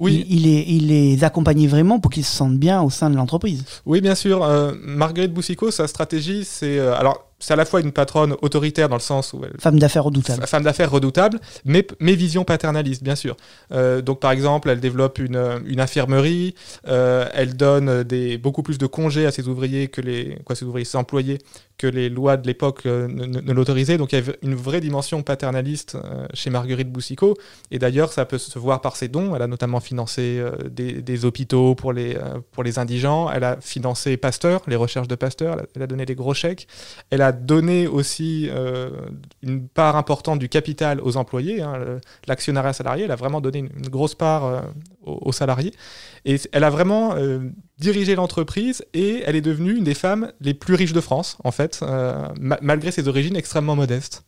Oui, 0.00 0.24
Il, 0.28 0.36
il 0.38 0.42
les, 0.44 0.64
il 0.66 0.86
les 0.88 1.22
accompagnait 1.24 1.66
vraiment 1.68 2.00
pour 2.00 2.10
qu'ils 2.10 2.24
se 2.24 2.34
sentent 2.34 2.58
bien 2.58 2.82
au 2.82 2.90
sein 2.90 3.10
de 3.10 3.16
l'entreprise. 3.16 3.64
oui, 3.86 4.00
bien 4.00 4.14
sûr. 4.14 4.42
euh, 4.42 4.72
Marguerite 4.82 5.32
Boussicot, 5.32 5.70
sa 5.70 5.86
stratégie, 5.86 6.44
c'est 6.44 6.78
euh, 6.78 6.94
alors 6.96 7.26
c'est 7.42 7.54
à 7.54 7.56
la 7.56 7.64
fois 7.64 7.80
une 7.80 7.90
patronne 7.92 8.34
autoritaire 8.42 8.90
dans 8.90 8.96
le 8.96 9.00
sens 9.00 9.32
où 9.32 9.40
elle 9.42 9.52
Femme 9.58 9.78
d'affaires 9.78 10.04
redoutable. 10.04 10.46
Femme 10.46 10.62
d'affaires 10.62 10.90
redoutable, 10.90 11.40
mais, 11.64 11.86
mais 11.98 12.14
vision 12.14 12.44
paternaliste, 12.44 13.02
bien 13.02 13.16
sûr. 13.16 13.34
Euh, 13.72 14.02
donc, 14.02 14.20
par 14.20 14.30
exemple, 14.32 14.68
elle 14.68 14.78
développe 14.80 15.18
une, 15.18 15.40
une 15.64 15.80
infirmerie, 15.80 16.54
euh, 16.86 17.26
elle 17.32 17.56
donne 17.56 18.02
des, 18.02 18.36
beaucoup 18.36 18.62
plus 18.62 18.76
de 18.76 18.86
congés 18.86 19.24
à 19.24 19.30
ses 19.32 19.48
ouvriers 19.48 19.88
que 19.88 20.02
les, 20.02 20.36
quoi, 20.44 20.54
ses 20.54 20.66
ouvriers, 20.66 20.84
ses 20.84 20.98
employés, 20.98 21.38
que 21.80 21.86
les 21.86 22.10
lois 22.10 22.36
de 22.36 22.46
l'époque 22.46 22.84
euh, 22.84 23.08
ne, 23.08 23.24
ne- 23.24 23.52
l'autorisaient. 23.54 23.96
Donc, 23.96 24.12
il 24.12 24.18
y 24.18 24.22
a 24.22 24.32
une 24.42 24.54
vraie 24.54 24.82
dimension 24.82 25.22
paternaliste 25.22 25.94
euh, 25.94 26.26
chez 26.34 26.50
Marguerite 26.50 26.92
Boussicot. 26.92 27.38
Et 27.70 27.78
d'ailleurs, 27.78 28.12
ça 28.12 28.26
peut 28.26 28.36
se 28.36 28.58
voir 28.58 28.82
par 28.82 28.96
ses 28.96 29.08
dons. 29.08 29.34
Elle 29.34 29.40
a 29.40 29.46
notamment 29.46 29.80
financé 29.80 30.38
euh, 30.38 30.52
des, 30.68 31.24
hôpitaux 31.24 31.74
pour 31.74 31.94
les, 31.94 32.18
pour 32.52 32.64
les 32.64 32.78
indigents. 32.78 33.30
Elle 33.30 33.44
a 33.44 33.56
financé 33.62 34.18
Pasteur, 34.18 34.60
les 34.66 34.76
recherches 34.76 35.08
de 35.08 35.14
Pasteur. 35.14 35.56
Elle 35.74 35.82
a, 35.82 35.86
donné 35.86 36.04
des 36.04 36.14
gros 36.14 36.34
chèques. 36.34 36.68
Elle 37.08 37.22
a 37.22 37.32
donné 37.32 37.86
aussi 37.86 38.50
une 39.42 39.68
part 39.68 39.96
importante 39.96 40.38
du 40.38 40.48
capital 40.48 41.00
aux 41.02 41.16
employés. 41.16 41.62
hein, 41.62 41.98
L'actionnariat 42.26 42.72
salarié, 42.74 43.04
elle 43.04 43.10
a 43.10 43.16
vraiment 43.16 43.40
donné 43.40 43.58
une, 43.60 43.88
grosse 43.88 44.14
part 44.14 44.64
aux, 45.02 45.32
salariés. 45.32 45.72
Et 46.24 46.36
elle 46.52 46.64
a 46.64 46.70
vraiment 46.70 47.14
dirigé 47.80 48.14
l'entreprise 48.14 48.84
et 48.94 49.22
elle 49.26 49.34
est 49.36 49.40
devenue 49.40 49.74
une 49.76 49.84
des 49.84 49.94
femmes 49.94 50.32
les 50.40 50.54
plus 50.54 50.74
riches 50.74 50.92
de 50.92 51.00
France, 51.00 51.36
en 51.44 51.50
fait, 51.50 51.80
euh, 51.82 52.28
ma- 52.38 52.58
malgré 52.62 52.90
ses 52.92 53.08
origines 53.08 53.36
extrêmement 53.36 53.74
modestes. 53.74 54.22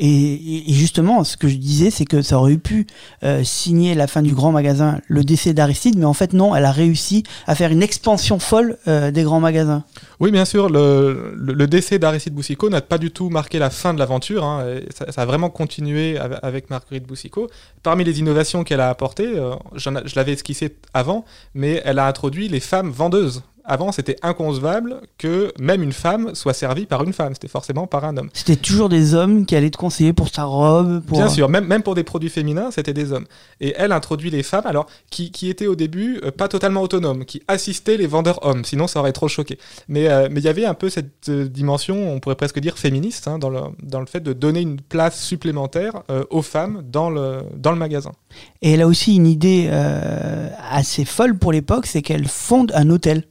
Et, 0.00 0.62
justement, 0.68 1.24
ce 1.24 1.36
que 1.36 1.48
je 1.48 1.56
disais, 1.56 1.90
c'est 1.90 2.04
que 2.04 2.22
ça 2.22 2.38
aurait 2.38 2.56
pu 2.56 2.86
euh, 3.24 3.42
signer 3.42 3.96
la 3.96 4.06
fin 4.06 4.22
du 4.22 4.32
grand 4.32 4.52
magasin, 4.52 5.00
le 5.08 5.24
décès 5.24 5.54
d'Aristide, 5.54 5.98
mais 5.98 6.04
en 6.04 6.14
fait 6.14 6.32
non, 6.32 6.54
elle 6.54 6.64
a 6.64 6.70
réussi 6.70 7.24
à 7.48 7.56
faire 7.56 7.72
une 7.72 7.82
expansion 7.82 8.38
folle 8.38 8.78
euh, 8.86 9.10
des 9.10 9.24
grands 9.24 9.40
magasins. 9.40 9.82
Oui, 10.20 10.30
bien 10.30 10.44
sûr, 10.44 10.68
le, 10.68 11.66
décès 11.66 11.98
d'Aristide 11.98 12.32
Boussicot 12.32 12.70
n'a 12.70 12.80
pas 12.80 12.98
du 12.98 13.10
tout 13.10 13.28
marqué 13.28 13.58
la 13.58 13.70
fin 13.70 13.92
de 13.92 13.98
l'aventure. 13.98 14.44
Hein, 14.44 14.80
ça, 14.94 15.20
a 15.20 15.26
vraiment 15.26 15.50
continué 15.50 16.16
avec, 16.16 16.70
Marguerite 16.70 17.06
Boussicot. 17.06 17.48
Parmi 17.82 18.04
les 18.04 18.20
innovations 18.20 18.62
qu'elle 18.62 18.80
a 18.80 18.90
apportées, 18.90 19.36
euh, 19.36 19.54
je 19.74 20.14
l'avais 20.14 20.32
esquissé 20.32 20.76
avant, 20.94 21.24
mais 21.54 21.82
elle 21.84 21.98
a 21.98 22.06
introduit 22.06 22.48
les 22.48 22.60
femmes 22.60 22.90
vendeuses. 22.90 23.42
Avant, 23.68 23.92
c'était 23.92 24.16
inconcevable 24.22 25.02
que 25.18 25.52
même 25.60 25.82
une 25.82 25.92
femme 25.92 26.34
soit 26.34 26.54
servie 26.54 26.86
par 26.86 27.04
une 27.04 27.12
femme. 27.12 27.34
C'était 27.34 27.48
forcément 27.48 27.86
par 27.86 28.04
un 28.04 28.16
homme. 28.16 28.30
C'était 28.32 28.56
toujours 28.56 28.88
des 28.88 29.14
hommes 29.14 29.44
qui 29.44 29.54
allaient 29.54 29.70
te 29.70 29.76
conseiller 29.76 30.14
pour 30.14 30.30
ta 30.30 30.44
robe. 30.44 31.04
Pour... 31.04 31.18
Bien 31.18 31.28
sûr, 31.28 31.50
même, 31.50 31.66
même 31.66 31.82
pour 31.82 31.94
des 31.94 32.02
produits 32.02 32.30
féminins, 32.30 32.70
c'était 32.70 32.94
des 32.94 33.12
hommes. 33.12 33.26
Et 33.60 33.74
elle 33.76 33.92
introduit 33.92 34.30
les 34.30 34.42
femmes, 34.42 34.66
alors 34.66 34.86
qui, 35.10 35.30
qui 35.30 35.50
étaient 35.50 35.66
au 35.66 35.74
début 35.74 36.18
euh, 36.24 36.30
pas 36.30 36.48
totalement 36.48 36.80
autonomes, 36.80 37.26
qui 37.26 37.42
assistaient 37.46 37.98
les 37.98 38.06
vendeurs 38.06 38.44
hommes, 38.44 38.64
sinon 38.64 38.86
ça 38.86 39.00
aurait 39.00 39.12
trop 39.12 39.28
choqué. 39.28 39.58
Mais 39.86 40.08
euh, 40.08 40.28
mais 40.30 40.40
il 40.40 40.44
y 40.44 40.48
avait 40.48 40.64
un 40.64 40.74
peu 40.74 40.88
cette 40.88 41.28
euh, 41.28 41.46
dimension, 41.46 42.10
on 42.10 42.20
pourrait 42.20 42.36
presque 42.36 42.58
dire 42.58 42.78
féministe, 42.78 43.28
hein, 43.28 43.38
dans, 43.38 43.50
le, 43.50 43.60
dans 43.82 44.00
le 44.00 44.06
fait 44.06 44.20
de 44.20 44.32
donner 44.32 44.60
une 44.60 44.80
place 44.80 45.22
supplémentaire 45.22 46.02
aux 46.30 46.42
femmes 46.42 46.82
dans 46.90 47.10
le, 47.10 47.42
dans 47.54 47.72
le 47.72 47.78
magasin. 47.78 48.12
Et 48.62 48.72
elle 48.72 48.82
a 48.82 48.86
aussi 48.86 49.16
une 49.16 49.26
idée 49.26 49.68
assez 50.70 51.04
folle 51.04 51.36
pour 51.38 51.52
l'époque, 51.52 51.86
c'est 51.86 52.02
qu'elle 52.02 52.26
fonde 52.26 52.72
un 52.74 52.88
hôtel, 52.90 53.24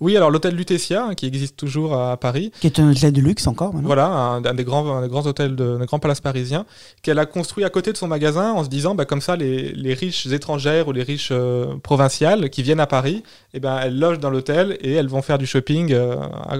Oui, 0.00 0.16
alors 0.16 0.30
l'hôtel 0.30 0.54
Lutetia, 0.54 1.06
hein, 1.06 1.14
qui 1.14 1.26
existe 1.26 1.56
toujours 1.56 1.94
à 1.94 2.16
Paris, 2.16 2.52
qui 2.60 2.66
est 2.68 2.78
un 2.78 2.90
hôtel 2.90 3.12
de 3.12 3.20
luxe 3.20 3.46
encore 3.46 3.72
maintenant. 3.74 3.86
Voilà, 3.86 4.06
un, 4.06 4.44
un 4.44 4.54
des 4.54 4.64
grands, 4.64 4.96
un 4.96 5.02
des 5.02 5.08
grands 5.08 5.26
hôtels, 5.26 5.56
de, 5.56 5.76
un 5.76 5.78
des 5.80 5.86
grands 5.86 5.98
palaces 5.98 6.20
parisiens, 6.20 6.66
qu'elle 7.02 7.18
a 7.18 7.26
construit 7.26 7.64
à 7.64 7.70
côté 7.70 7.92
de 7.92 7.96
son 7.96 8.06
magasin 8.06 8.52
en 8.52 8.62
se 8.62 8.68
disant, 8.68 8.94
bah, 8.94 9.04
comme 9.06 9.20
ça, 9.20 9.34
les, 9.36 9.72
les 9.72 9.94
riches 9.94 10.26
étrangères 10.26 10.86
ou 10.88 10.92
les 10.92 11.02
riches 11.02 11.30
euh, 11.32 11.76
provinciales 11.82 12.48
qui 12.50 12.62
viennent 12.62 12.80
à 12.80 12.86
Paris, 12.86 13.22
eh 13.54 13.60
ben, 13.60 13.78
elles 13.82 13.98
logent 13.98 14.20
dans 14.20 14.30
l'hôtel 14.30 14.78
et 14.80 14.92
elles 14.92 15.08
vont 15.08 15.22
faire 15.22 15.38
du 15.38 15.46
shopping 15.46 15.92
euh, 15.92 16.14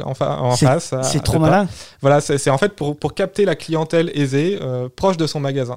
en, 0.05 0.15
fa- 0.15 0.41
en 0.41 0.57
face. 0.67 0.93
C'est 1.03 1.23
trop 1.23 1.39
malin. 1.39 1.69
Voilà, 2.01 2.21
c'est 2.21 2.39
c'est 2.39 2.51
en 2.51 2.59
fait 2.59 2.75
pour, 2.75 2.99
pour 2.99 3.15
capter 3.15 3.45
la 3.45 3.55
clientèle 3.55 4.11
aisée 4.15 4.59
euh, 4.63 4.89
proche 4.95 5.17
de 5.17 5.27
son 5.27 5.39
magasin. 5.41 5.77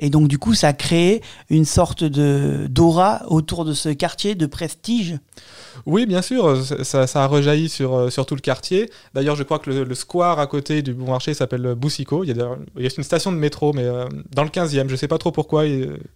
Et 0.00 0.10
donc 0.10 0.26
du 0.26 0.38
coup, 0.38 0.54
ça 0.54 0.68
a 0.68 0.72
créé 0.72 1.22
une 1.50 1.64
sorte 1.64 2.02
de 2.02 2.66
d'aura 2.68 3.22
autour 3.28 3.64
de 3.64 3.72
ce 3.74 3.88
quartier 3.90 4.34
de 4.34 4.46
prestige. 4.46 5.18
Oui, 5.86 6.04
bien 6.06 6.20
sûr, 6.22 6.56
ça, 6.84 7.06
ça 7.06 7.22
a 7.24 7.26
rejailli 7.26 7.68
sur, 7.68 7.94
euh, 7.94 8.10
sur 8.10 8.26
tout 8.26 8.34
le 8.34 8.40
quartier. 8.40 8.90
D'ailleurs, 9.14 9.36
je 9.36 9.42
crois 9.44 9.58
que 9.60 9.70
le, 9.70 9.84
le 9.84 9.94
square 9.94 10.38
à 10.40 10.46
côté 10.48 10.82
du 10.82 10.94
bon 10.94 11.10
marché 11.10 11.32
s'appelle 11.34 11.74
Boussico. 11.76 12.24
Il 12.24 12.28
y, 12.28 12.30
a 12.30 12.34
d'ailleurs- 12.34 12.58
il 12.76 12.82
y 12.82 12.86
a 12.86 12.90
une 12.96 13.04
station 13.04 13.30
de 13.30 13.36
métro, 13.36 13.72
mais 13.72 13.84
euh, 13.84 14.06
dans 14.34 14.42
le 14.42 14.50
15e, 14.50 14.88
je 14.88 14.96
sais 14.96 15.08
pas 15.08 15.18
trop 15.18 15.30
pourquoi. 15.30 15.62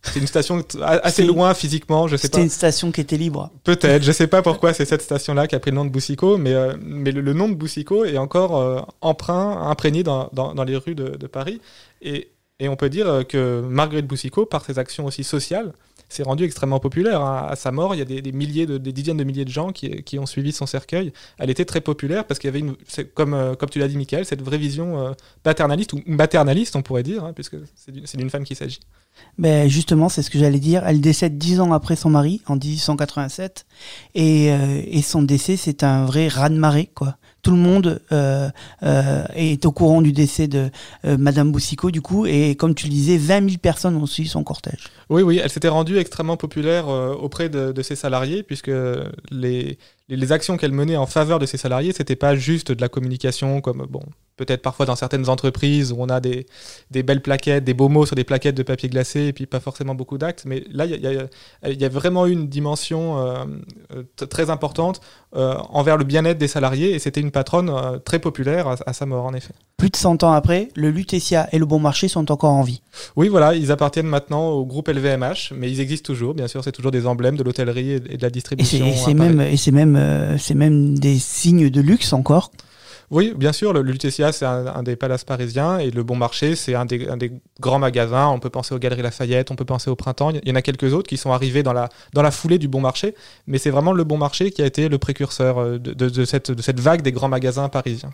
C'est 0.02 0.18
une 0.20 0.26
station 0.26 0.62
assez 0.82 1.24
loin 1.24 1.54
physiquement, 1.54 2.08
je 2.08 2.16
sais 2.16 2.22
C'était 2.22 2.42
une 2.42 2.48
station 2.50 2.90
qui 2.92 3.00
était 3.00 3.16
libre. 3.16 3.50
Peut-être, 3.64 4.02
je 4.02 4.12
sais 4.12 4.26
pas 4.26 4.42
pourquoi 4.42 4.74
c'est 4.74 4.84
cette 4.86 5.02
station-là 5.02 5.46
qui 5.46 5.54
a 5.54 5.60
pris 5.60 5.70
le 5.70 5.76
nom 5.76 5.84
de 5.84 5.90
Boussico, 5.90 6.36
mais, 6.36 6.52
euh, 6.52 6.74
mais 6.82 7.12
le, 7.12 7.20
le 7.20 7.32
nom 7.32 7.48
de 7.48 7.54
Boussico 7.54 8.04
est 8.04 8.18
encore 8.18 8.56
euh, 8.56 8.80
emprunt, 9.00 9.68
imprégné 9.70 10.02
dans, 10.02 10.30
dans, 10.32 10.54
dans 10.54 10.64
les 10.64 10.76
rues 10.76 10.94
de, 10.96 11.16
de 11.16 11.26
Paris. 11.28 11.60
Et, 12.02 12.28
et 12.60 12.68
on 12.68 12.76
peut 12.76 12.88
dire 12.90 13.08
euh, 13.08 13.22
que 13.22 13.60
Marguerite 13.60 14.06
Boussico, 14.06 14.46
par 14.46 14.64
ses 14.64 14.78
actions 14.78 15.06
aussi 15.06 15.24
sociales, 15.24 15.72
s'est 16.08 16.22
rendue 16.22 16.44
extrêmement 16.44 16.80
populaire. 16.80 17.20
hein. 17.20 17.46
À 17.50 17.56
sa 17.56 17.70
mort, 17.70 17.94
il 17.94 17.98
y 17.98 18.02
a 18.02 18.04
des, 18.04 18.32
milliers, 18.32 18.66
de, 18.66 18.78
des 18.78 18.92
dizaines 18.92 19.18
de 19.18 19.24
milliers 19.24 19.44
de 19.44 19.50
gens 19.50 19.72
qui, 19.72 20.02
qui 20.02 20.18
ont 20.18 20.26
suivi 20.26 20.52
son 20.52 20.66
cercueil. 20.66 21.12
Elle 21.38 21.50
était 21.50 21.66
très 21.66 21.80
populaire 21.80 22.26
parce 22.26 22.40
qu'il 22.40 22.48
y 22.48 22.50
avait, 22.50 22.60
une, 22.60 22.76
comme, 23.14 23.34
euh, 23.34 23.54
comme 23.54 23.68
tu 23.68 23.78
l'as 23.78 23.88
dit, 23.88 23.96
Michael, 23.96 24.24
cette 24.24 24.42
vraie 24.42 24.58
vision 24.58 25.08
euh, 25.08 25.12
paternaliste 25.42 25.92
ou 25.92 26.02
maternaliste, 26.06 26.76
on 26.76 26.82
pourrait 26.82 27.02
dire, 27.02 27.24
hein, 27.24 27.32
puisque 27.34 27.56
c'est 27.74 28.16
d'une 28.16 28.30
femme 28.30 28.44
qu'il 28.44 28.56
s'agit. 28.56 28.80
Ben 29.38 29.68
justement, 29.68 30.08
c'est 30.08 30.22
ce 30.22 30.30
que 30.30 30.38
j'allais 30.38 30.58
dire. 30.58 30.82
Elle 30.84 31.00
décède 31.00 31.38
dix 31.38 31.60
ans 31.60 31.72
après 31.72 31.94
son 31.94 32.10
mari, 32.10 32.42
en 32.46 32.56
1887, 32.56 33.66
et, 34.14 34.50
euh, 34.50 34.82
et 34.84 35.00
son 35.00 35.22
décès, 35.22 35.56
c'est 35.56 35.84
un 35.84 36.04
vrai 36.04 36.28
raz-de-marée, 36.28 36.90
quoi. 36.94 37.16
Tout 37.42 37.52
le 37.52 37.58
monde 37.58 38.02
euh, 38.10 38.50
euh, 38.82 39.24
est 39.36 39.64
au 39.64 39.70
courant 39.70 40.02
du 40.02 40.12
décès 40.12 40.48
de 40.48 40.70
Madame 41.04 41.52
Boussicot, 41.52 41.92
du 41.92 42.02
coup, 42.02 42.26
et 42.26 42.56
comme 42.56 42.74
tu 42.74 42.86
le 42.86 42.90
disais, 42.90 43.16
20 43.16 43.48
000 43.48 43.58
personnes 43.62 43.96
ont 43.96 44.06
suivi 44.06 44.28
son 44.28 44.42
cortège. 44.42 44.88
Oui, 45.08 45.22
oui, 45.22 45.40
elle 45.42 45.48
s'était 45.48 45.68
rendue 45.68 45.98
extrêmement 45.98 46.36
populaire 46.36 46.88
auprès 46.88 47.48
de, 47.48 47.82
ses 47.82 47.94
salariés, 47.94 48.42
puisque 48.42 48.66
les, 49.30 49.78
les, 50.08 50.16
les 50.16 50.32
actions 50.32 50.56
qu'elle 50.56 50.72
menait 50.72 50.96
en 50.96 51.06
faveur 51.06 51.38
de 51.38 51.46
ses 51.46 51.58
salariés, 51.58 51.92
c'était 51.96 52.16
pas 52.16 52.34
juste 52.34 52.72
de 52.72 52.80
la 52.80 52.88
communication, 52.88 53.60
comme 53.60 53.86
bon, 53.88 54.02
peut-être 54.38 54.62
parfois 54.62 54.86
dans 54.86 54.96
certaines 54.96 55.28
entreprises 55.28 55.92
où 55.92 55.96
on 55.98 56.08
a 56.08 56.20
des, 56.20 56.46
des 56.90 57.02
belles 57.02 57.20
plaquettes, 57.20 57.64
des 57.64 57.74
beaux 57.74 57.90
mots 57.90 58.06
sur 58.06 58.16
des 58.16 58.24
plaquettes 58.24 58.54
de 58.54 58.62
papier 58.62 58.88
glacé, 58.88 59.26
et 59.26 59.32
puis 59.34 59.44
pas 59.44 59.60
forcément 59.60 59.94
beaucoup 59.94 60.16
d'actes. 60.16 60.44
Mais 60.46 60.64
là, 60.70 60.86
il 60.86 60.98
y 60.98 61.06
a, 61.06 61.70
y 61.70 61.84
y 61.84 61.88
vraiment 61.88 62.26
eu 62.26 62.32
une 62.32 62.48
dimension 62.48 63.18
euh, 63.18 63.44
euh, 63.94 64.26
très 64.26 64.48
importante 64.48 65.00
euh, 65.36 65.56
envers 65.70 65.96
le 65.98 66.04
bien-être 66.04 66.38
des 66.38 66.48
salariés, 66.48 66.94
et 66.94 66.98
c'était 66.98 67.20
une 67.20 67.32
patronne 67.32 67.68
euh, 67.68 67.98
très 67.98 68.18
populaire 68.18 68.68
à, 68.68 68.76
à 68.86 68.92
sa 68.92 69.04
mort, 69.04 69.26
en 69.26 69.34
effet. 69.34 69.52
Plus 69.76 69.90
de 69.90 69.96
100 69.96 70.22
ans 70.22 70.32
après, 70.32 70.68
le 70.74 70.90
Lutetia 70.90 71.48
et 71.52 71.58
le 71.58 71.66
Bon 71.66 71.78
Marché 71.78 72.08
sont 72.08 72.30
encore 72.30 72.52
en 72.52 72.62
vie. 72.62 72.80
Oui, 73.16 73.28
voilà, 73.28 73.54
ils 73.54 73.70
appartiennent 73.70 74.06
maintenant 74.06 74.48
au 74.50 74.64
groupe 74.64 74.88
LVMH, 74.88 75.52
mais 75.54 75.70
ils 75.70 75.80
existent 75.80 76.06
toujours. 76.06 76.34
Bien 76.34 76.48
sûr, 76.48 76.64
c'est 76.64 76.72
toujours 76.72 76.92
des 76.92 77.06
emblèmes 77.06 77.36
de 77.36 77.42
l'hôtellerie 77.42 77.92
et 77.92 78.00
de 78.16 78.22
la 78.22 78.30
distribution. 78.30 78.86
et 78.86 78.92
à 78.92 78.96
c'est 78.96 79.14
Paris. 79.14 79.14
même, 79.14 79.40
et 79.40 79.56
c'est 79.56 79.72
même, 79.72 80.36
c'est 80.38 80.54
même 80.54 80.98
des 80.98 81.18
signes 81.18 81.70
de 81.70 81.80
luxe 81.80 82.12
encore. 82.12 82.50
Oui, 83.10 83.32
bien 83.34 83.52
sûr, 83.52 83.72
Lutetia, 83.72 84.32
c'est 84.32 84.44
un, 84.44 84.82
des 84.82 84.94
palaces 84.94 85.24
parisiens, 85.24 85.78
et 85.78 85.90
le 85.90 86.02
Bon 86.02 86.16
Marché, 86.16 86.54
c'est 86.54 86.74
un 86.74 86.84
des, 86.84 87.32
grands 87.58 87.78
magasins. 87.78 88.28
On 88.28 88.38
peut 88.38 88.50
penser 88.50 88.74
aux 88.74 88.78
Galeries 88.78 89.00
Lafayette, 89.00 89.50
on 89.50 89.56
peut 89.56 89.64
penser 89.64 89.88
au 89.88 89.96
Printemps. 89.96 90.30
Il 90.30 90.46
y 90.46 90.52
en 90.52 90.56
a 90.56 90.62
quelques 90.62 90.92
autres 90.92 91.08
qui 91.08 91.16
sont 91.16 91.32
arrivés 91.32 91.62
dans 91.62 91.72
la, 91.72 91.88
dans 92.12 92.20
la 92.20 92.30
foulée 92.30 92.58
du 92.58 92.68
Bon 92.68 92.80
Marché, 92.80 93.14
mais 93.46 93.56
c'est 93.56 93.70
vraiment 93.70 93.92
le 93.92 94.04
Bon 94.04 94.18
Marché 94.18 94.50
qui 94.50 94.60
a 94.60 94.66
été 94.66 94.90
le 94.90 94.98
précurseur 94.98 95.58
euh, 95.58 95.78
de, 95.78 96.24
cette, 96.26 96.50
de 96.50 96.60
cette 96.60 96.80
vague 96.80 97.00
des 97.00 97.12
grands 97.12 97.28
magasins 97.28 97.70
parisiens. 97.70 98.10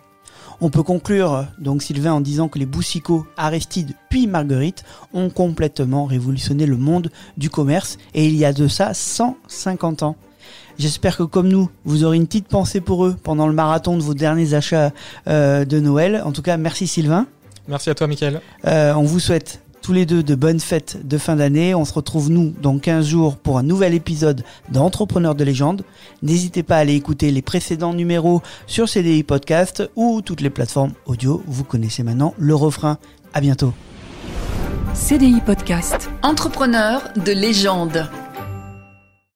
On 0.61 0.69
peut 0.69 0.83
conclure, 0.83 1.45
donc 1.59 1.83
Sylvain, 1.83 2.13
en 2.13 2.21
disant 2.21 2.47
que 2.47 2.57
les 2.57 2.65
Boussicot, 2.65 3.25
Aristide 3.35 3.95
puis 4.09 4.27
Marguerite 4.27 4.85
ont 5.13 5.29
complètement 5.29 6.05
révolutionné 6.05 6.65
le 6.65 6.77
monde 6.77 7.11
du 7.35 7.49
commerce, 7.49 7.97
et 8.13 8.25
il 8.25 8.35
y 8.37 8.45
a 8.45 8.53
de 8.53 8.69
ça 8.69 8.93
150 8.93 10.03
ans. 10.03 10.15
J'espère 10.77 11.17
que 11.17 11.23
comme 11.23 11.47
nous, 11.47 11.69
vous 11.85 12.03
aurez 12.03 12.17
une 12.17 12.27
petite 12.27 12.47
pensée 12.47 12.81
pour 12.81 13.05
eux 13.05 13.15
pendant 13.23 13.47
le 13.47 13.53
marathon 13.53 13.97
de 13.97 14.01
vos 14.01 14.13
derniers 14.13 14.53
achats 14.53 14.91
euh, 15.27 15.65
de 15.65 15.79
Noël. 15.79 16.21
En 16.25 16.31
tout 16.31 16.41
cas, 16.41 16.57
merci 16.57 16.87
Sylvain. 16.87 17.27
Merci 17.67 17.89
à 17.89 17.95
toi, 17.95 18.07
Mickaël. 18.07 18.41
Euh, 18.65 18.93
on 18.93 19.03
vous 19.03 19.19
souhaite 19.19 19.61
tous 19.81 19.93
les 19.93 20.07
deux 20.07 20.23
de 20.23 20.33
bonnes 20.33 20.59
fêtes 20.59 21.07
de 21.07 21.17
fin 21.17 21.35
d'année. 21.35 21.75
On 21.75 21.85
se 21.85 21.93
retrouve 21.93 22.31
nous 22.31 22.53
dans 22.59 22.79
15 22.79 23.05
jours 23.05 23.37
pour 23.37 23.59
un 23.59 23.63
nouvel 23.63 23.93
épisode 23.93 24.43
d'Entrepreneurs 24.69 25.35
de 25.35 25.43
légende. 25.43 25.83
N'hésitez 26.23 26.63
pas 26.63 26.77
à 26.77 26.79
aller 26.79 26.95
écouter 26.95 27.29
les 27.31 27.43
précédents 27.43 27.93
numéros 27.93 28.41
sur 28.65 28.89
CDI 28.89 29.23
Podcast 29.23 29.87
ou 29.95 30.21
toutes 30.21 30.41
les 30.41 30.49
plateformes 30.49 30.93
audio. 31.05 31.43
Vous 31.45 31.63
connaissez 31.63 32.01
maintenant 32.01 32.33
le 32.37 32.55
refrain. 32.55 32.97
À 33.33 33.41
bientôt. 33.41 33.73
CDI 34.95 35.39
Podcast. 35.45 36.09
Entrepreneur 36.23 37.01
de 37.23 37.31
légende. 37.31 38.09